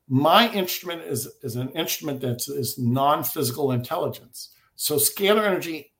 [0.07, 4.49] My instrument is, is an instrument that is non physical intelligence.
[4.75, 5.91] So scalar energy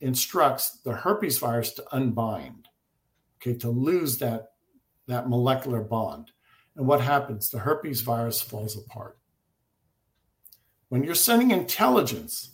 [0.00, 2.68] instructs the herpes virus to unbind,
[3.40, 4.48] okay, to lose that,
[5.06, 6.32] that molecular bond.
[6.76, 7.50] And what happens?
[7.50, 9.18] The herpes virus falls apart.
[10.88, 12.50] When you're sending intelligence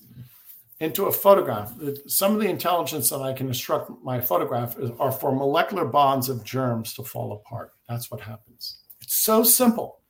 [0.81, 1.73] into a photograph,
[2.07, 6.45] some of the intelligence that I can instruct my photograph are for molecular bonds of
[6.45, 7.73] germs to fall apart.
[7.89, 8.79] That's what happens.
[9.01, 10.01] It's so simple.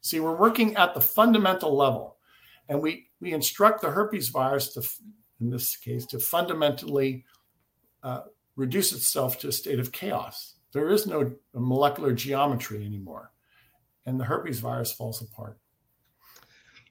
[0.00, 2.16] See, we're working at the fundamental level,
[2.68, 4.82] and we, we instruct the herpes virus to,
[5.40, 7.24] in this case, to fundamentally
[8.02, 8.22] uh,
[8.56, 10.54] reduce itself to a state of chaos.
[10.72, 13.32] There is no molecular geometry anymore
[14.06, 15.58] and the herpes virus falls apart.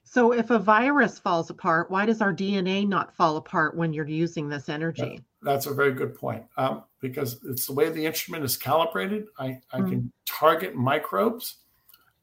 [0.04, 4.08] So, if a virus falls apart, why does our DNA not fall apart when you're
[4.08, 5.21] using this energy?
[5.41, 6.43] That, that's a very good point.
[6.58, 9.28] Um, because it's the way the instrument is calibrated.
[9.39, 9.89] I, I mm.
[9.89, 11.60] can target microbes.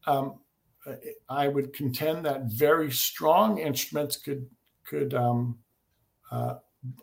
[0.07, 0.39] Um,
[1.29, 4.49] I would contend that very strong instruments could
[4.85, 5.59] could um,
[6.31, 6.57] uh,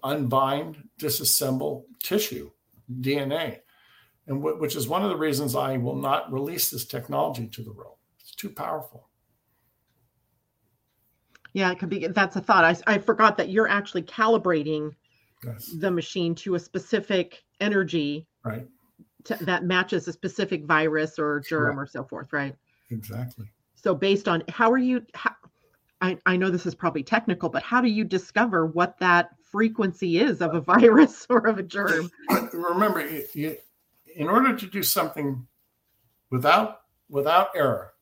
[0.04, 2.50] unbind, disassemble tissue,
[3.02, 3.60] DNA,
[4.28, 7.64] and w- which is one of the reasons I will not release this technology to
[7.64, 7.98] the world.
[8.20, 9.10] It's too powerful.
[11.54, 12.08] Yeah, it could be.
[12.08, 12.66] That's a thought.
[12.66, 14.94] I, I forgot that you're actually calibrating
[15.44, 15.76] Yes.
[15.80, 18.68] the machine to a specific energy Right.
[19.26, 21.78] to, that matches a specific virus or germ Correct.
[21.78, 22.56] or so forth, right?
[22.90, 23.46] Exactly.
[23.76, 25.06] So based on how are you?
[25.14, 25.36] How,
[26.02, 30.18] I I know this is probably technical, but how do you discover what that frequency
[30.18, 32.10] is of a virus or of a germ?
[32.52, 33.58] Remember, you,
[34.16, 35.48] in order to do something
[36.32, 37.94] without without error,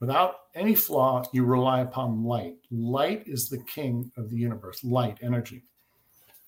[0.00, 2.56] without any flaw, you rely upon light.
[2.70, 4.84] Light is the king of the universe.
[4.84, 5.64] Light, energy.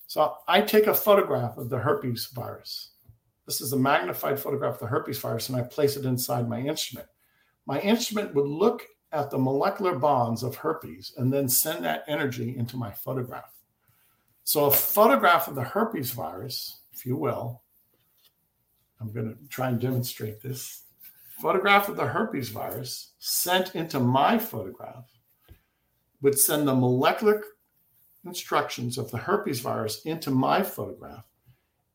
[0.07, 2.91] So I take a photograph of the herpes virus.
[3.47, 6.61] This is a magnified photograph of the herpes virus, and I place it inside my
[6.61, 7.09] instrument.
[7.67, 12.57] My instrument would look at the molecular bonds of herpes and then send that energy
[12.57, 13.53] into my photograph.
[14.45, 17.63] So a photograph of the herpes virus, if you will,
[19.01, 20.83] I'm going to try and demonstrate this.
[21.41, 25.05] Photograph of the herpes virus sent into my photograph
[26.23, 27.43] would send the molecular
[28.25, 31.27] instructions of the herpes virus into my photograph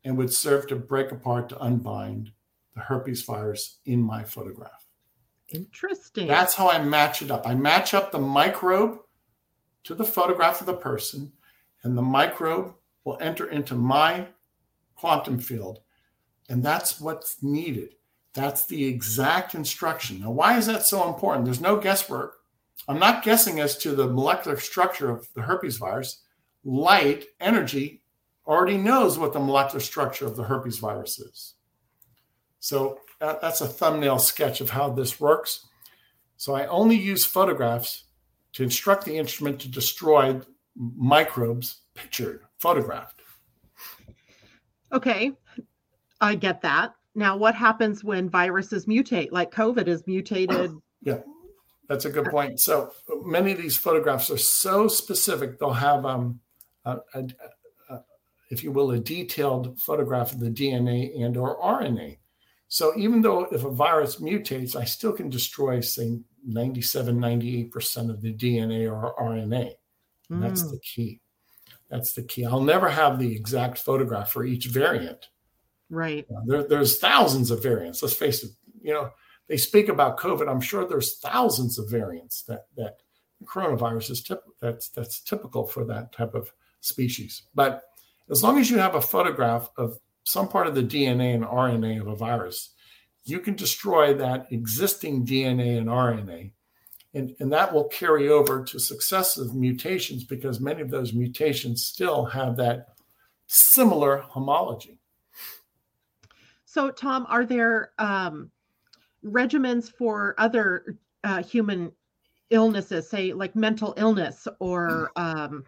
[0.03, 2.31] and would serve to break apart to unbind
[2.75, 4.85] the herpes virus in my photograph.
[5.49, 6.27] Interesting.
[6.27, 7.47] That's how I match it up.
[7.47, 8.99] I match up the microbe
[9.85, 11.31] to the photograph of the person,
[11.83, 14.27] and the microbe will enter into my
[14.95, 15.79] quantum field.
[16.49, 17.95] And that's what's needed.
[18.33, 20.19] That's the exact instruction.
[20.21, 21.45] Now, why is that so important?
[21.45, 22.37] There's no guesswork.
[22.87, 26.23] I'm not guessing as to the molecular structure of the herpes virus.
[26.63, 28.01] Light, energy,
[28.47, 31.53] already knows what the molecular structure of the herpes virus is.
[32.59, 35.67] So that's a thumbnail sketch of how this works.
[36.37, 38.05] So I only use photographs
[38.53, 40.39] to instruct the instrument to destroy
[40.75, 43.21] microbes pictured, photographed.
[44.91, 45.33] Okay,
[46.21, 46.93] I get that.
[47.15, 50.71] Now, what happens when viruses mutate, like COVID is mutated?
[51.01, 51.19] Yeah,
[51.87, 52.59] that's a good point.
[52.59, 52.91] So
[53.23, 56.41] many of these photographs are so specific; they'll have, um,
[56.83, 57.23] a, a,
[57.89, 57.99] a,
[58.51, 62.17] if you will, a detailed photograph of the DNA and or RNA.
[62.67, 68.21] So even though if a virus mutates, I still can destroy, say, 97, 98% of
[68.21, 69.71] the DNA or RNA.
[70.29, 70.71] And that's Mm.
[70.71, 71.21] the key.
[71.89, 72.45] That's the key.
[72.45, 75.29] I'll never have the exact photograph for each variant.
[75.89, 76.27] Right.
[76.45, 78.01] There, there's thousands of variants.
[78.01, 78.51] Let's face it.
[78.81, 79.11] You know,
[79.47, 80.47] they speak about COVID.
[80.47, 82.97] I'm sure there's thousands of variants that that
[83.45, 87.43] coronavirus is tip, that's that's typical for that type of species.
[87.55, 87.83] But
[88.29, 92.01] as long as you have a photograph of some part of the DNA and RNA
[92.01, 92.69] of a virus,
[93.23, 96.51] you can destroy that existing DNA and RNA.
[97.15, 102.25] And, and that will carry over to successive mutations because many of those mutations still
[102.25, 102.89] have that
[103.47, 104.99] similar homology.
[106.71, 108.51] So, Tom, are there um,
[109.25, 111.91] regimens for other uh, human
[112.51, 115.63] illnesses, say like mental illness or um,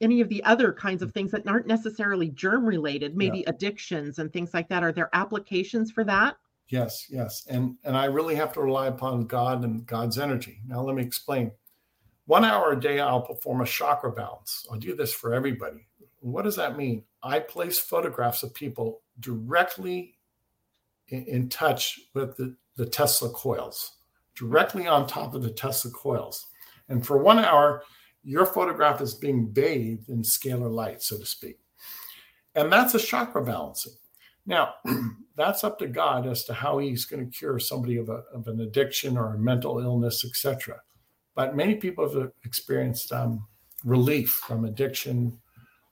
[0.00, 4.32] any of the other kinds of things that aren't necessarily germ related, maybe addictions and
[4.32, 4.82] things like that?
[4.82, 6.38] Are there applications for that?
[6.66, 7.46] Yes, yes.
[7.48, 10.60] And and I really have to rely upon God and God's energy.
[10.66, 11.52] Now let me explain.
[12.26, 14.66] One hour a day I'll perform a chakra balance.
[14.68, 15.86] I'll do this for everybody.
[16.18, 17.04] What does that mean?
[17.22, 20.16] I place photographs of people directly
[21.12, 23.98] in, touch with the, the Tesla coils,
[24.34, 26.46] directly on top of the Tesla coils.
[26.88, 27.82] And for one hour,
[28.24, 31.58] your photograph is being bathed in scalar light, so to speak.
[32.54, 33.94] And that's a chakra balancing.
[34.46, 34.74] Now,
[35.36, 38.46] that's up to God as to how He's going to cure somebody of, a, of
[38.48, 40.80] an addiction or a mental illness, etc.
[41.34, 43.46] But many people have experienced um,
[43.84, 45.38] relief from addiction,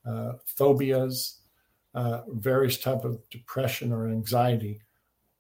[0.07, 1.41] uh, phobias,
[1.95, 4.81] uh, various type of depression or anxiety,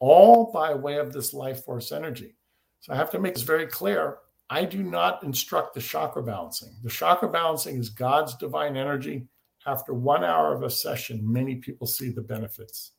[0.00, 2.34] all by way of this life force energy.
[2.80, 4.18] So I have to make this very clear.
[4.48, 6.74] I do not instruct the chakra balancing.
[6.82, 9.28] The chakra balancing is God's divine energy.
[9.66, 12.92] After one hour of a session, many people see the benefits.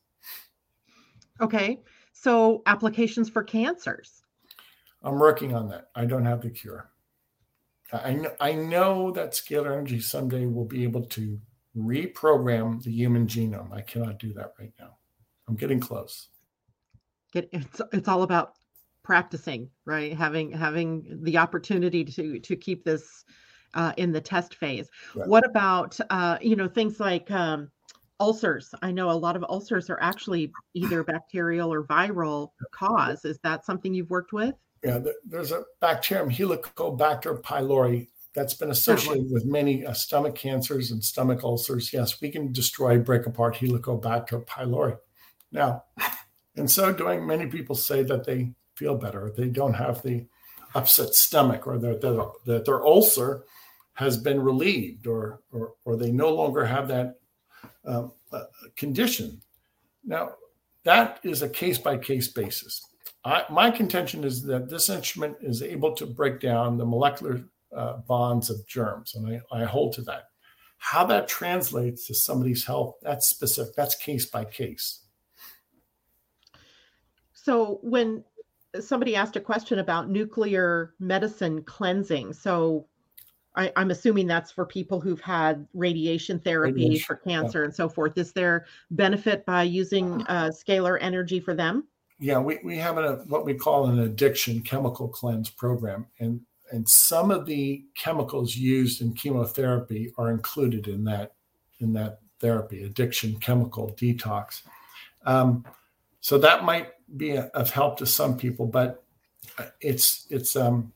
[1.40, 1.82] Okay.
[2.12, 4.22] So, applications for cancers.
[5.02, 5.88] I'm working on that.
[5.96, 6.90] I don't have the cure.
[7.92, 11.38] I know, I know that scalar energy someday will be able to
[11.76, 13.72] reprogram the human genome.
[13.72, 14.96] I cannot do that right now.
[15.48, 16.28] I'm getting close.
[17.32, 18.54] Get it's it's all about
[19.02, 20.16] practicing, right?
[20.16, 23.24] Having having the opportunity to to keep this
[23.74, 24.88] uh, in the test phase.
[25.14, 25.28] Right.
[25.28, 27.70] What about uh, you know things like um,
[28.20, 28.74] ulcers?
[28.82, 33.24] I know a lot of ulcers are actually either bacterial or viral cause.
[33.24, 34.54] Is that something you've worked with?
[34.84, 41.04] Yeah, there's a bacterium Helicobacter pylori that's been associated with many uh, stomach cancers and
[41.04, 41.92] stomach ulcers.
[41.92, 44.98] Yes, we can destroy, break apart Helicobacter pylori.
[45.52, 45.84] Now,
[46.56, 49.32] in so doing, many people say that they feel better.
[49.36, 50.26] They don't have the
[50.74, 53.44] upset stomach or that, that, that their ulcer
[53.94, 57.18] has been relieved or, or, or they no longer have that
[57.84, 58.44] uh, uh,
[58.76, 59.40] condition.
[60.04, 60.32] Now,
[60.84, 62.84] that is a case by case basis.
[63.24, 67.44] I, my contention is that this instrument is able to break down the molecular
[67.74, 70.24] uh, bonds of germs, and I, I hold to that.
[70.78, 75.01] How that translates to somebody's health, that's specific, that's case by case.
[77.42, 78.22] So, when
[78.80, 82.86] somebody asked a question about nuclear medicine cleansing, so
[83.54, 87.64] I, am assuming that's for people who've had radiation therapy radiation, for cancer yeah.
[87.66, 88.16] and so forth.
[88.16, 91.84] Is there benefit by using uh, scalar energy for them?
[92.18, 96.06] Yeah, we, we have a, what we call an addiction chemical cleanse program.
[96.20, 96.40] And,
[96.70, 101.32] and some of the chemicals used in chemotherapy are included in that,
[101.80, 104.62] in that therapy, addiction chemical detox.
[105.26, 105.64] Um,
[106.20, 109.04] so that might be a, of help to some people, but
[109.80, 110.92] it's, it's, um,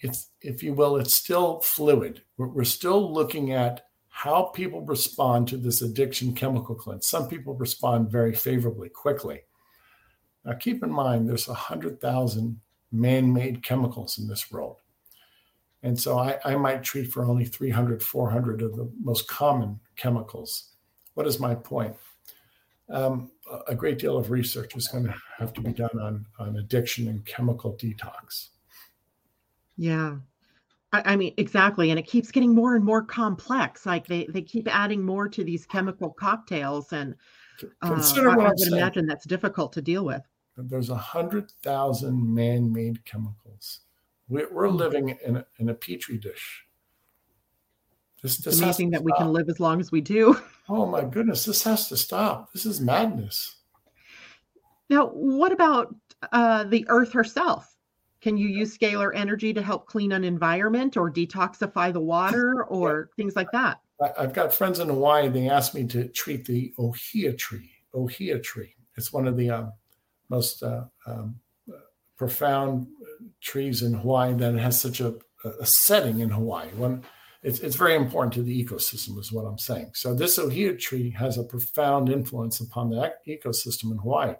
[0.00, 2.22] it's, if you will, it's still fluid.
[2.36, 7.08] We're, we're still looking at how people respond to this addiction chemical cleanse.
[7.08, 9.40] Some people respond very favorably, quickly.
[10.44, 12.60] Now, keep in mind, there's 100,000
[12.92, 14.76] man made chemicals in this world.
[15.82, 20.70] And so I, I, might treat for only 300, 400 of the most common chemicals.
[21.14, 21.94] What is my point?
[22.90, 23.30] Um,
[23.66, 27.08] a great deal of research is going to have to be done on, on addiction
[27.08, 28.48] and chemical detox.
[29.76, 30.16] Yeah.
[30.92, 31.90] I, I mean, exactly.
[31.90, 33.86] And it keeps getting more and more complex.
[33.86, 36.92] Like they, they keep adding more to these chemical cocktails.
[36.92, 37.14] And
[37.82, 38.76] uh, Consider I, what I would saying.
[38.76, 40.22] imagine that's difficult to deal with.
[40.56, 43.80] There's a hundred thousand man-made chemicals.
[44.28, 44.76] We're, we're mm.
[44.76, 46.64] living in a, in a petri dish.
[48.24, 49.04] This, this amazing that stop.
[49.04, 50.40] we can live as long as we do.
[50.66, 52.50] Oh my goodness, this has to stop.
[52.54, 53.56] This is madness.
[54.88, 55.94] Now, what about
[56.32, 57.76] uh, the Earth herself?
[58.22, 63.10] Can you use scalar energy to help clean an environment or detoxify the water or
[63.10, 63.22] yeah.
[63.22, 63.80] things like that?
[64.16, 65.28] I've got friends in Hawaii.
[65.28, 67.70] They asked me to treat the ohia tree.
[67.94, 68.74] Ohia tree.
[68.96, 69.72] It's one of the um,
[70.30, 71.36] most uh, um,
[72.16, 72.86] profound
[73.42, 75.14] trees in Hawaii that has such a,
[75.60, 76.68] a setting in Hawaii.
[76.68, 77.04] One,
[77.44, 79.90] it's, it's very important to the ecosystem, is what I'm saying.
[79.92, 84.34] So this ohia tree has a profound influence upon the ecosystem in Hawaii.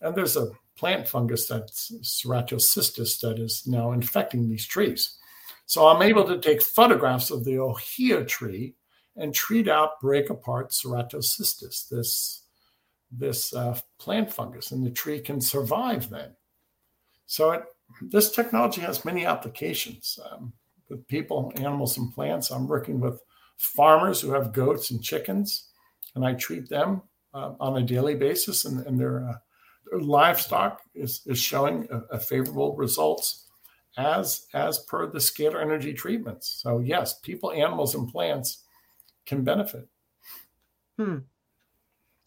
[0.00, 5.16] And there's a plant fungus that's ceratocystis that is now infecting these trees.
[5.66, 8.74] So I'm able to take photographs of the ohia tree
[9.16, 12.42] and treat out, break apart ceratocystis, this,
[13.12, 16.32] this uh, plant fungus, and the tree can survive then.
[17.26, 17.62] So it,
[18.02, 20.52] this technology has many applications um,
[20.94, 22.50] with people, animals, and plants.
[22.50, 23.20] I'm working with
[23.56, 25.68] farmers who have goats and chickens,
[26.14, 27.02] and I treat them
[27.34, 32.20] uh, on a daily basis, and, and they're uh, livestock is, is showing a, a
[32.20, 33.48] favorable results
[33.96, 36.60] as as per the scalar energy treatments.
[36.62, 38.64] So yes, people, animals, and plants
[39.26, 39.88] can benefit.
[40.98, 41.18] Hmm.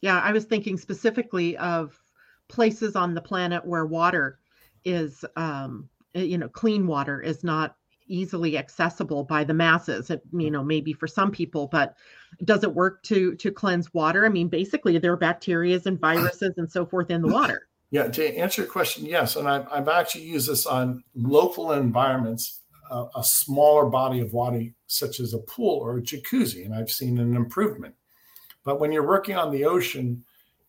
[0.01, 1.99] Yeah, I was thinking specifically of
[2.47, 4.39] places on the planet where water
[4.85, 7.75] is, um, you know, clean water is not
[8.07, 10.09] easily accessible by the masses.
[10.09, 11.95] It, you know maybe for some people but
[12.43, 14.25] does it work to to cleanse water?
[14.25, 17.67] I mean basically there are bacteria and viruses and so forth in the water.
[17.91, 22.61] Yeah to answer your question yes and i've, I've actually used this on local environments
[22.91, 26.91] uh, a smaller body of water such as a pool or a jacuzzi and i've
[26.91, 27.95] seen an improvement.
[28.65, 30.25] But when you're working on the ocean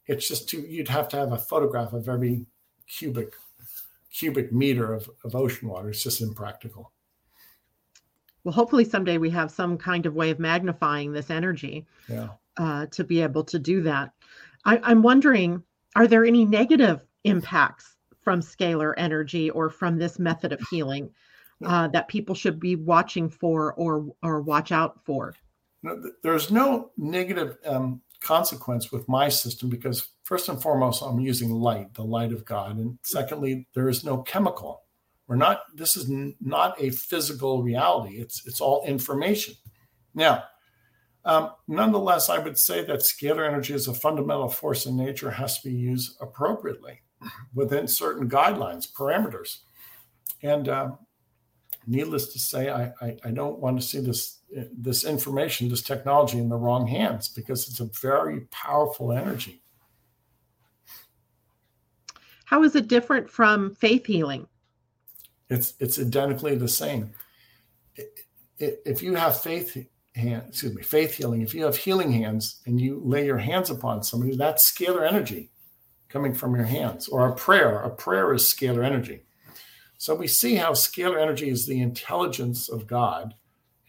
[0.07, 2.47] it's just too you'd have to have a photograph of every
[2.89, 3.35] cubic
[4.13, 5.91] cubic meter of, of ocean water.
[5.91, 6.93] It's just impractical
[8.49, 12.29] well hopefully someday we have some kind of way of magnifying this energy yeah.
[12.57, 14.11] uh, to be able to do that.
[14.65, 15.63] I, i'm wondering
[15.95, 21.11] are there any negative impacts from scalar energy or from this method of healing
[21.63, 25.35] uh, that people should be watching for or or watch out for?
[25.83, 31.51] No, there's no negative um, consequence with my system because first and foremost i'm using
[31.51, 34.83] light the light of god and secondly there is no chemical
[35.29, 38.17] we're not, this is n- not a physical reality.
[38.17, 39.55] It's, it's all information.
[40.15, 40.45] Now,
[41.25, 45.61] um, nonetheless, I would say that scalar energy as a fundamental force in nature has
[45.61, 47.03] to be used appropriately
[47.55, 49.59] within certain guidelines, parameters.
[50.43, 50.93] And uh,
[51.87, 54.39] needless to say, I, I, I, don't want to see this,
[54.73, 59.63] this information, this technology in the wrong hands because it's a very powerful energy.
[62.47, 64.47] How is it different from faith healing?
[65.51, 67.13] It's it's identically the same.
[68.59, 69.77] if you have faith
[70.15, 73.71] hand, excuse me, faith healing, if you have healing hands and you lay your hands
[73.71, 75.51] upon somebody, that's scalar energy
[76.09, 77.09] coming from your hands.
[77.09, 79.23] Or a prayer, a prayer is scalar energy.
[79.97, 83.35] So we see how scalar energy is the intelligence of God.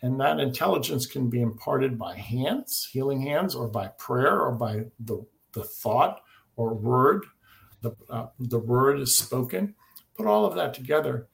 [0.01, 4.85] And that intelligence can be imparted by hands, healing hands, or by prayer, or by
[4.99, 6.21] the, the thought
[6.55, 7.25] or word.
[7.81, 9.75] The, uh, the word is spoken.
[10.15, 11.27] Put all of that together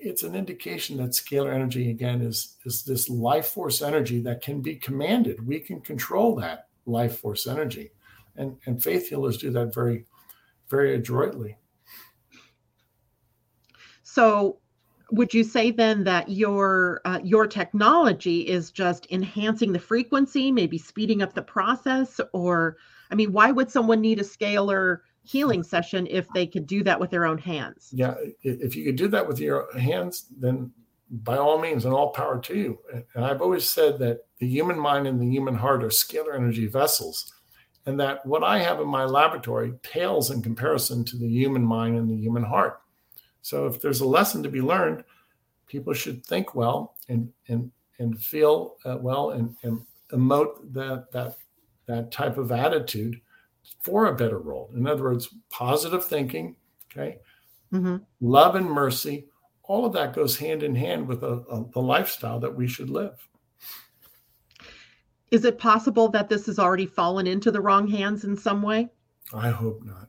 [0.00, 4.60] it's an indication that scalar energy again is is this life force energy that can
[4.60, 5.46] be commanded.
[5.46, 7.92] We can control that life force energy.
[8.36, 10.06] And and faith healers do that very
[10.68, 11.56] very adroitly.
[14.02, 14.58] So
[15.10, 20.78] would you say then that your uh, your technology is just enhancing the frequency maybe
[20.78, 22.20] speeding up the process?
[22.32, 22.76] Or
[23.10, 26.98] i mean why would someone need a scalar healing session if they could do that
[26.98, 27.90] with their own hands.
[27.92, 30.72] Yeah, if you could do that with your hands, then
[31.10, 32.78] by all means, and all power to you.
[33.14, 36.66] And I've always said that the human mind and the human heart are scalar energy
[36.66, 37.32] vessels,
[37.86, 41.96] and that what I have in my laboratory pales in comparison to the human mind
[41.96, 42.80] and the human heart.
[43.42, 45.04] So if there's a lesson to be learned,
[45.66, 51.36] people should think well and and and feel uh, well and, and emote that that
[51.86, 53.20] that type of attitude
[53.82, 54.72] for a better world.
[54.74, 56.56] In other words, positive thinking,
[56.90, 57.18] okay,
[57.72, 57.96] mm-hmm.
[58.20, 59.26] love and mercy,
[59.64, 62.90] all of that goes hand in hand with a, a, the lifestyle that we should
[62.90, 63.28] live.
[65.30, 68.90] Is it possible that this has already fallen into the wrong hands in some way?
[69.32, 70.08] I hope not.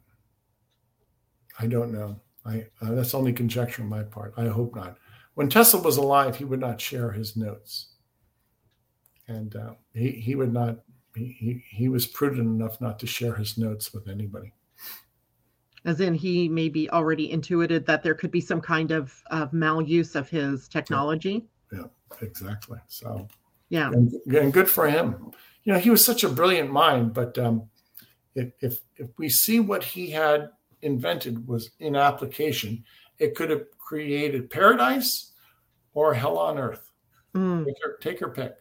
[1.59, 2.19] I don't know.
[2.45, 4.33] I uh, that's only conjecture on my part.
[4.35, 4.97] I hope not.
[5.35, 7.93] When Tesla was alive, he would not share his notes,
[9.27, 10.79] and uh, he he would not
[11.15, 14.53] he, he was prudent enough not to share his notes with anybody.
[15.85, 20.15] As in, he maybe already intuited that there could be some kind of, of maluse
[20.15, 21.45] of his technology.
[21.71, 22.79] Yeah, yeah exactly.
[22.87, 23.27] So,
[23.69, 25.31] yeah, and, and, good for him.
[25.63, 27.69] You know, he was such a brilliant mind, but um,
[28.35, 30.49] if, if if we see what he had
[30.81, 32.83] invented was in application,
[33.19, 35.31] it could have created paradise
[35.93, 36.91] or hell on earth.
[37.35, 37.65] Mm.
[37.65, 38.55] Take, your, take your pick.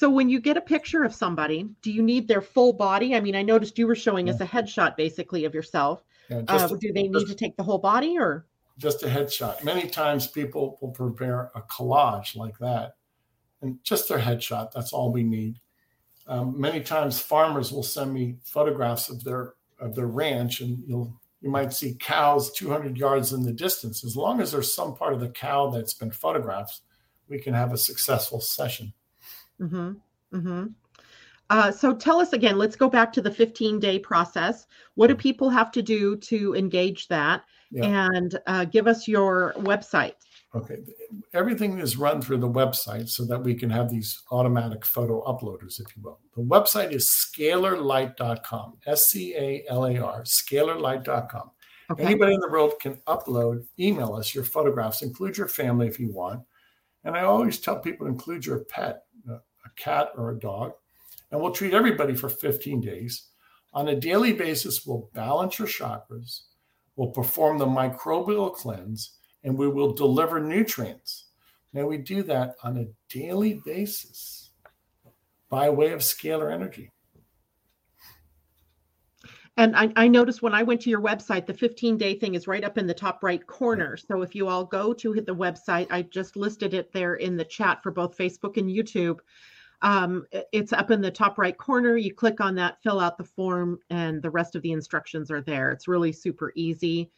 [0.00, 3.14] So when you get a picture of somebody, do you need their full body?
[3.14, 4.32] I mean, I noticed you were showing yeah.
[4.32, 6.02] us a headshot basically of yourself.
[6.30, 8.46] Yeah, uh, a, do they need to take the whole body or?
[8.78, 9.62] Just a headshot.
[9.62, 12.94] Many times people will prepare a collage like that
[13.60, 14.72] and just their headshot.
[14.72, 15.56] That's all we need.
[16.26, 21.14] Um, many times farmers will send me photographs of their of their ranch and you'll
[21.42, 24.02] you might see cows 200 yards in the distance.
[24.02, 26.80] As long as there's some part of the cow that's been photographed,
[27.28, 28.94] we can have a successful session.
[29.60, 29.92] Mm-hmm.
[30.36, 30.66] Mm-hmm.
[31.50, 34.66] Uh, so tell us again, let's go back to the 15 day process.
[34.94, 37.42] What do people have to do to engage that?
[37.72, 38.08] Yeah.
[38.12, 40.14] And uh, give us your website.
[40.54, 40.78] Okay.
[41.32, 45.80] Everything is run through the website so that we can have these automatic photo uploaders,
[45.80, 46.18] if you will.
[46.36, 51.50] The website is scalarlight.com, S C A L A R, scalarlight.com.
[51.92, 52.04] Okay.
[52.04, 56.10] Anybody in the world can upload, email us your photographs, include your family if you
[56.12, 56.42] want.
[57.04, 59.02] And I always tell people include your pet
[59.64, 60.72] a cat or a dog,
[61.30, 63.28] and we'll treat everybody for 15 days.
[63.72, 66.42] On a daily basis, we'll balance your chakras,
[66.96, 71.26] we'll perform the microbial cleanse, and we will deliver nutrients.
[71.72, 74.50] Now, we do that on a daily basis
[75.48, 76.90] by way of scalar energy.
[79.56, 82.46] And I, I, noticed when I went to your website, the 15 day thing is
[82.46, 83.96] right up in the top right corner.
[83.96, 87.36] So if you all go to hit the website, I just listed it there in
[87.36, 89.18] the chat for both Facebook and YouTube.
[89.82, 91.96] Um, it's up in the top right corner.
[91.96, 95.40] You click on that, fill out the form, and the rest of the instructions are
[95.40, 95.72] there.
[95.72, 97.10] It's really super easy.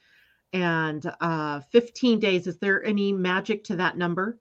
[0.53, 4.39] And uh, 15 days, is there any magic to that number?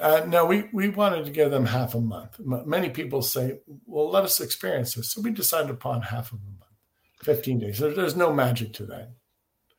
[0.00, 2.38] Uh, no, we, we wanted to give them half a month.
[2.38, 5.12] Many people say, well, let us experience this.
[5.12, 6.59] So we decided upon half of a month,
[7.22, 7.78] 15 days.
[7.78, 9.12] There, there's no magic to that.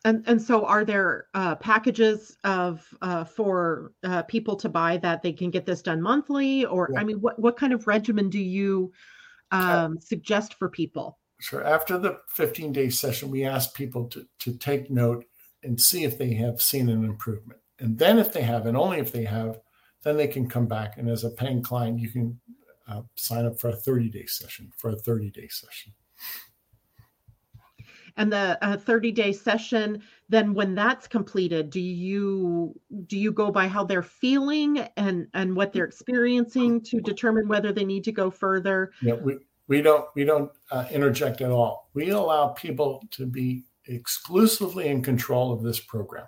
[0.03, 5.21] And and so, are there uh, packages of uh, for uh, people to buy that
[5.21, 6.99] they can get this done monthly, or yeah.
[6.99, 8.91] I mean, what what kind of regimen do you
[9.51, 11.19] um, suggest for people?
[11.39, 11.63] Sure.
[11.63, 15.23] After the 15 day session, we ask people to to take note
[15.61, 18.97] and see if they have seen an improvement, and then if they have, and only
[18.97, 19.59] if they have,
[20.01, 20.97] then they can come back.
[20.97, 22.39] And as a paying client, you can
[22.87, 25.93] uh, sign up for a 30 day session for a 30 day session
[28.17, 32.73] and the uh, 30 day session then when that's completed do you
[33.07, 37.71] do you go by how they're feeling and and what they're experiencing to determine whether
[37.71, 39.37] they need to go further yeah we
[39.67, 45.01] we don't we don't uh, interject at all we allow people to be exclusively in
[45.01, 46.27] control of this program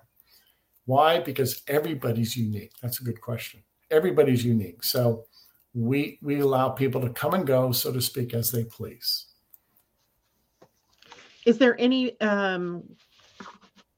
[0.86, 1.20] Why?
[1.20, 2.74] Because everybody's unique.
[2.82, 3.64] That's a good question.
[3.90, 4.84] Everybody's unique.
[4.84, 5.26] So
[5.74, 9.28] we we allow people to come and go, so to speak, as they please.
[11.46, 12.84] Is there any um,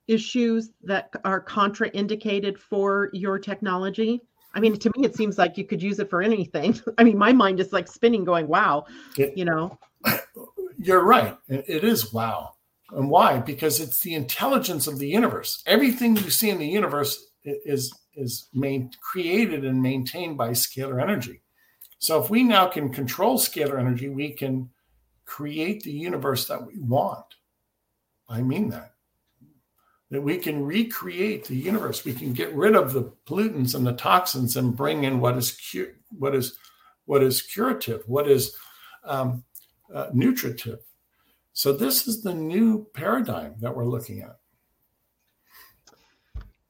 [0.07, 4.21] issues that are contraindicated for your technology?
[4.53, 6.79] I mean, to me, it seems like you could use it for anything.
[6.97, 8.85] I mean, my mind is like spinning, going, "Wow,"
[9.17, 9.77] it, you know.
[10.77, 11.37] You're right.
[11.47, 12.55] It is wow.
[12.91, 13.39] And why?
[13.39, 15.63] Because it's the intelligence of the universe.
[15.65, 21.41] Everything you see in the universe is is main, created and maintained by scalar energy.
[21.97, 24.69] So if we now can control scalar energy, we can
[25.25, 27.25] create the universe that we want.
[28.29, 28.93] I mean that.
[30.11, 32.05] That we can recreate the universe.
[32.05, 35.51] We can get rid of the pollutants and the toxins and bring in what is
[35.71, 36.57] cu- what is
[37.05, 38.55] what is curative, what is
[39.03, 39.43] um,
[39.93, 40.79] uh, nutritive.
[41.53, 44.37] So this is the new paradigm that we're looking at.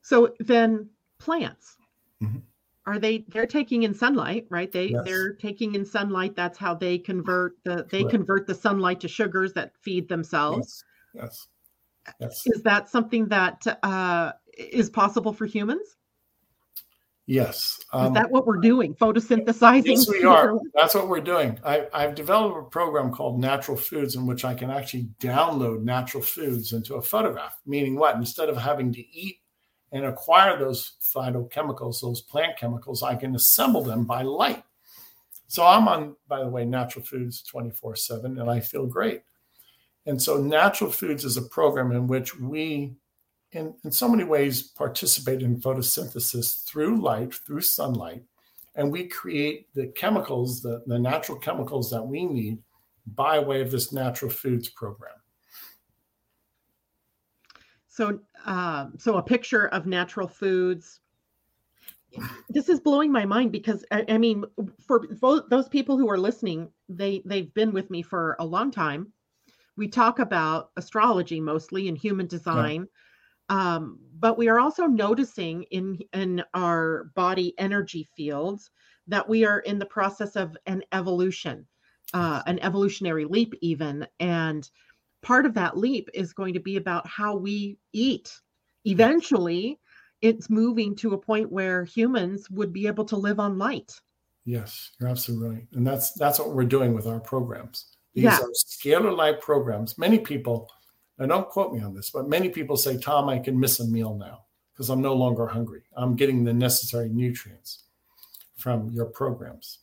[0.01, 0.89] So then
[1.19, 1.77] plants.
[2.21, 2.39] Mm-hmm
[2.87, 4.71] are they they're taking in sunlight right?
[4.71, 5.03] They yes.
[5.05, 6.35] they're taking in sunlight.
[6.35, 10.83] That's how they convert the they convert the sunlight to sugars that feed themselves.
[11.13, 11.23] Yes.
[11.23, 11.47] Yes,
[12.19, 12.43] yes.
[12.45, 15.95] is that something that uh, is possible for humans?
[17.27, 17.79] Yes.
[17.91, 19.87] Um, is that what we're doing photosynthesizing?
[19.87, 20.59] Yes we are.
[20.75, 21.59] That's what we're doing.
[21.65, 26.21] I, i've developed a program called natural foods in which i can actually download natural
[26.21, 27.55] foods into a photograph.
[27.65, 28.15] Meaning what?
[28.15, 29.39] Instead of having to eat
[29.91, 34.63] and acquire those phytochemicals, those plant chemicals, I can assemble them by light.
[35.47, 39.21] So I'm on, by the way, Natural Foods 24 7, and I feel great.
[40.05, 42.95] And so Natural Foods is a program in which we,
[43.51, 48.23] in, in so many ways, participate in photosynthesis through light, through sunlight,
[48.75, 52.59] and we create the chemicals, the, the natural chemicals that we need
[53.07, 55.13] by way of this Natural Foods program.
[57.95, 60.99] So, uh, so a picture of natural foods.
[62.49, 64.43] This is blowing my mind because I, I mean,
[64.85, 65.07] for
[65.49, 69.13] those people who are listening, they they've been with me for a long time.
[69.77, 72.89] We talk about astrology mostly and human design,
[73.49, 73.75] yeah.
[73.75, 78.71] um, but we are also noticing in in our body energy fields
[79.07, 81.65] that we are in the process of an evolution,
[82.13, 84.69] uh, an evolutionary leap, even and
[85.25, 88.31] part of that leap is going to be about how we eat.
[88.85, 89.79] Eventually,
[90.21, 93.99] it's moving to a point where humans would be able to live on light.
[94.45, 95.67] Yes, you're absolutely right.
[95.73, 97.97] And that's that's what we're doing with our programs.
[98.13, 98.37] These yeah.
[98.37, 99.97] are scalar light programs.
[99.97, 100.69] Many people,
[101.17, 103.87] and don't quote me on this, but many people say, Tom, I can miss a
[103.87, 105.81] meal now because I'm no longer hungry.
[105.97, 107.85] I'm getting the necessary nutrients
[108.57, 109.79] from your programs.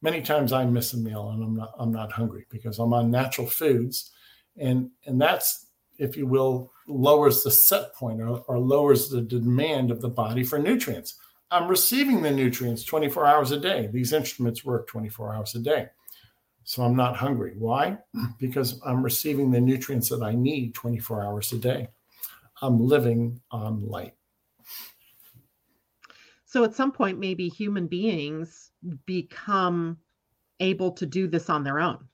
[0.00, 3.10] Many times I miss a meal and I'm not I'm not hungry because I'm on
[3.10, 4.12] natural foods
[4.56, 5.66] and and that's
[5.98, 10.42] if you will lowers the set point or, or lowers the demand of the body
[10.42, 11.16] for nutrients.
[11.50, 13.88] I'm receiving the nutrients 24 hours a day.
[13.92, 15.88] These instruments work 24 hours a day.
[16.64, 17.54] So i'm not hungry.
[17.56, 17.98] Why?
[18.38, 21.88] Because i'm receiving the nutrients that i need 24 hours a day.
[22.62, 24.14] I'm living on light.
[26.44, 28.70] So at some point maybe human beings
[29.06, 29.98] become
[30.58, 32.06] able to do this on their own.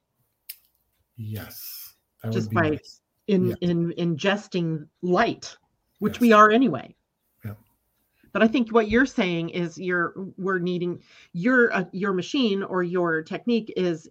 [1.16, 1.85] Yes
[2.26, 3.00] that just by nice.
[3.26, 3.54] in, yeah.
[3.60, 5.56] in ingesting light,
[5.98, 6.20] which yes.
[6.20, 6.94] we are anyway.
[7.44, 7.54] Yeah.
[8.32, 11.00] But I think what you're saying is you're we're needing
[11.32, 14.08] your uh, your machine or your technique is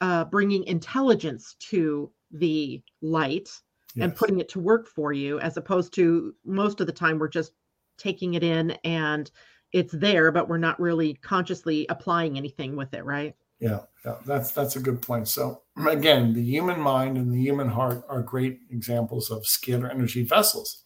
[0.00, 3.50] uh, bringing intelligence to the light
[3.94, 4.04] yes.
[4.04, 7.28] and putting it to work for you, as opposed to most of the time we're
[7.28, 7.52] just
[7.96, 9.30] taking it in and
[9.72, 13.34] it's there, but we're not really consciously applying anything with it, right?
[13.58, 15.28] Yeah, yeah, that's that's a good point.
[15.28, 20.22] So again, the human mind and the human heart are great examples of scalar energy
[20.22, 20.82] vessels.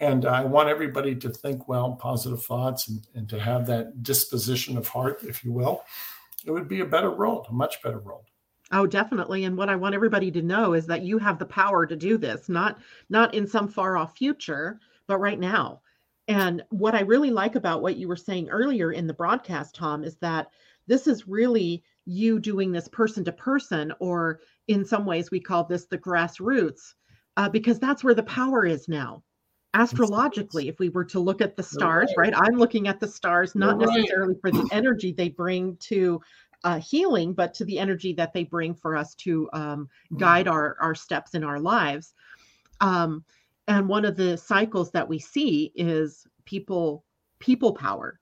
[0.00, 4.76] And I want everybody to think well, positive thoughts, and, and to have that disposition
[4.76, 5.84] of heart, if you will.
[6.44, 8.24] It would be a better world, a much better world.
[8.72, 9.44] Oh, definitely.
[9.44, 12.18] And what I want everybody to know is that you have the power to do
[12.18, 12.78] this, not
[13.08, 15.80] not in some far off future, but right now.
[16.26, 20.04] And what I really like about what you were saying earlier in the broadcast, Tom,
[20.04, 20.48] is that
[20.86, 25.64] this is really you doing this person to person, or in some ways, we call
[25.64, 26.94] this the grassroots,
[27.36, 29.22] uh, because that's where the power is now.
[29.74, 32.32] Astrologically, if we were to look at the stars, right.
[32.32, 32.42] right?
[32.46, 36.20] I'm looking at the stars, not You're necessarily for the energy they bring to
[36.62, 40.54] uh, healing, but to the energy that they bring for us to um, guide mm-hmm.
[40.54, 42.14] our, our steps in our lives.
[42.80, 43.24] Um,
[43.68, 47.04] and one of the cycles that we see is people
[47.38, 48.20] people power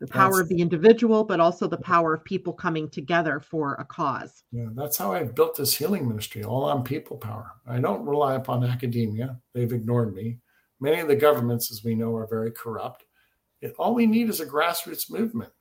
[0.00, 3.74] the power that's, of the individual, but also the power of people coming together for
[3.74, 4.44] a cause.
[4.52, 7.52] Yeah, that's how I built this healing ministry, all on people power.
[7.66, 10.38] I don't rely upon academia; they've ignored me.
[10.80, 13.04] many of the governments, as we know, are very corrupt.
[13.60, 15.52] It, all we need is a grassroots movement.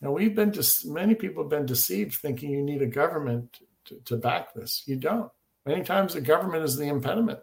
[0.00, 0.52] Now, we've been,
[0.84, 4.82] many people have been deceived thinking you need a government to, to back this.
[4.86, 5.30] You don't.
[5.66, 7.40] Many times the government is the impediment.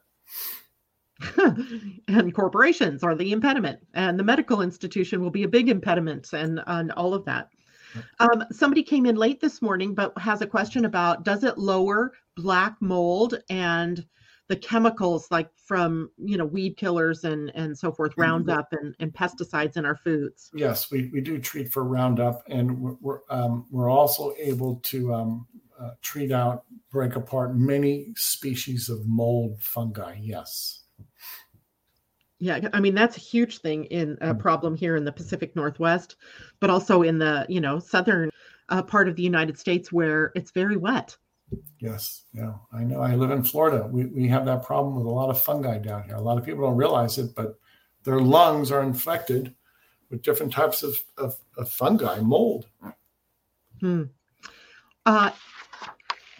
[2.07, 6.61] and corporations are the impediment, and the medical institution will be a big impediment, and,
[6.67, 7.49] and all of that.
[8.19, 12.13] Um, somebody came in late this morning, but has a question about does it lower
[12.35, 14.05] black mold and
[14.47, 18.21] the chemicals like from you know weed killers and and so forth, mm-hmm.
[18.21, 20.51] Roundup and, and pesticides in our foods?
[20.53, 25.13] Yes, we, we do treat for Roundup, and we're we're, um, we're also able to
[25.13, 25.47] um,
[25.79, 30.17] uh, treat out, break apart many species of mold fungi.
[30.21, 30.84] Yes.
[32.45, 34.39] Yeah, I mean that's a huge thing in a mm.
[34.39, 36.17] problem here in the Pacific Northwest,
[36.59, 38.29] but also in the you know southern
[38.69, 41.17] uh, part of the United States where it's very wet.
[41.79, 43.01] Yes, yeah, I know.
[43.01, 43.89] I live in Florida.
[43.91, 46.17] We we have that problem with a lot of fungi down here.
[46.17, 47.57] A lot of people don't realize it, but
[48.03, 49.55] their lungs are infected
[50.11, 52.67] with different types of of, of fungi, mold.
[53.79, 54.03] Hmm.
[55.07, 55.31] Uh,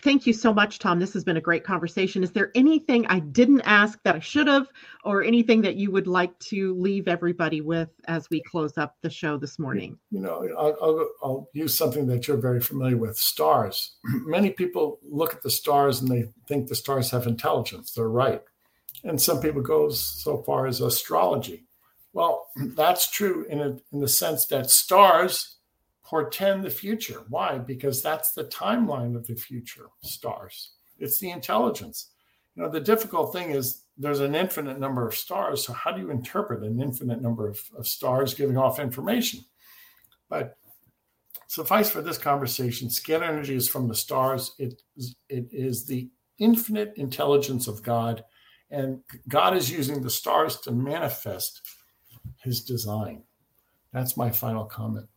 [0.06, 1.00] thank you so much, Tom.
[1.00, 2.24] This has been a great conversation.
[2.24, 4.68] Is there anything I didn't ask that I should have,
[5.04, 9.10] or anything that you would like to leave everybody with as we close up the
[9.10, 9.98] show this morning?
[10.12, 13.98] You know, I'll, I'll, I'll use something that you're very familiar with stars.
[14.28, 17.92] Many people look at the stars and they think the stars have intelligence.
[17.92, 18.44] They're right.
[19.04, 21.66] And some people go so far as astrology.
[22.14, 25.55] Well, that's true in, a, in the sense that stars
[26.06, 27.24] portend the future.
[27.30, 27.58] Why?
[27.58, 30.74] Because that's the timeline of the future stars.
[31.00, 32.12] It's the intelligence.
[32.56, 35.66] You know, the difficult thing is there's an infinite number of stars.
[35.66, 39.42] So, how do you interpret an infinite number of, of stars giving off information?
[40.30, 40.58] But
[41.48, 44.54] suffice for this conversation, scalar energy is from the stars.
[44.58, 44.82] It,
[45.28, 48.24] it is the infinite intelligence of God.
[48.72, 51.62] And God is using the stars to manifest
[52.44, 53.24] his design.
[53.94, 55.08] That's my final comment.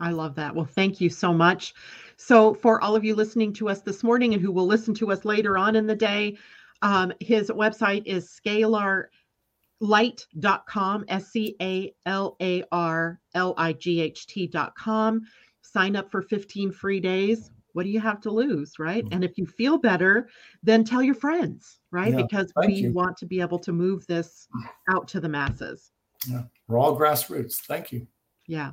[0.00, 0.54] I love that.
[0.54, 1.74] Well, thank you so much.
[2.16, 5.12] So, for all of you listening to us this morning and who will listen to
[5.12, 6.38] us later on in the day,
[6.82, 14.26] um, his website is scalarlight.com, S C A L A R L I G H
[14.26, 15.22] T.com.
[15.62, 17.50] Sign up for 15 free days.
[17.72, 19.04] What do you have to lose, right?
[19.04, 19.14] Mm-hmm.
[19.14, 20.28] And if you feel better,
[20.62, 22.12] then tell your friends, right?
[22.12, 22.92] Yeah, because we you.
[22.92, 24.48] want to be able to move this
[24.90, 25.92] out to the masses.
[26.26, 27.56] Yeah, we're all grassroots.
[27.56, 28.06] Thank you.
[28.46, 28.72] Yeah.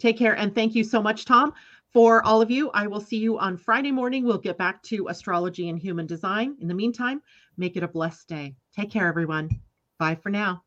[0.00, 0.36] Take care.
[0.36, 1.52] And thank you so much, Tom.
[1.92, 4.24] For all of you, I will see you on Friday morning.
[4.24, 6.56] We'll get back to astrology and human design.
[6.60, 7.20] In the meantime,
[7.56, 8.54] make it a blessed day.
[8.74, 9.60] Take care, everyone.
[9.98, 10.62] Bye for now.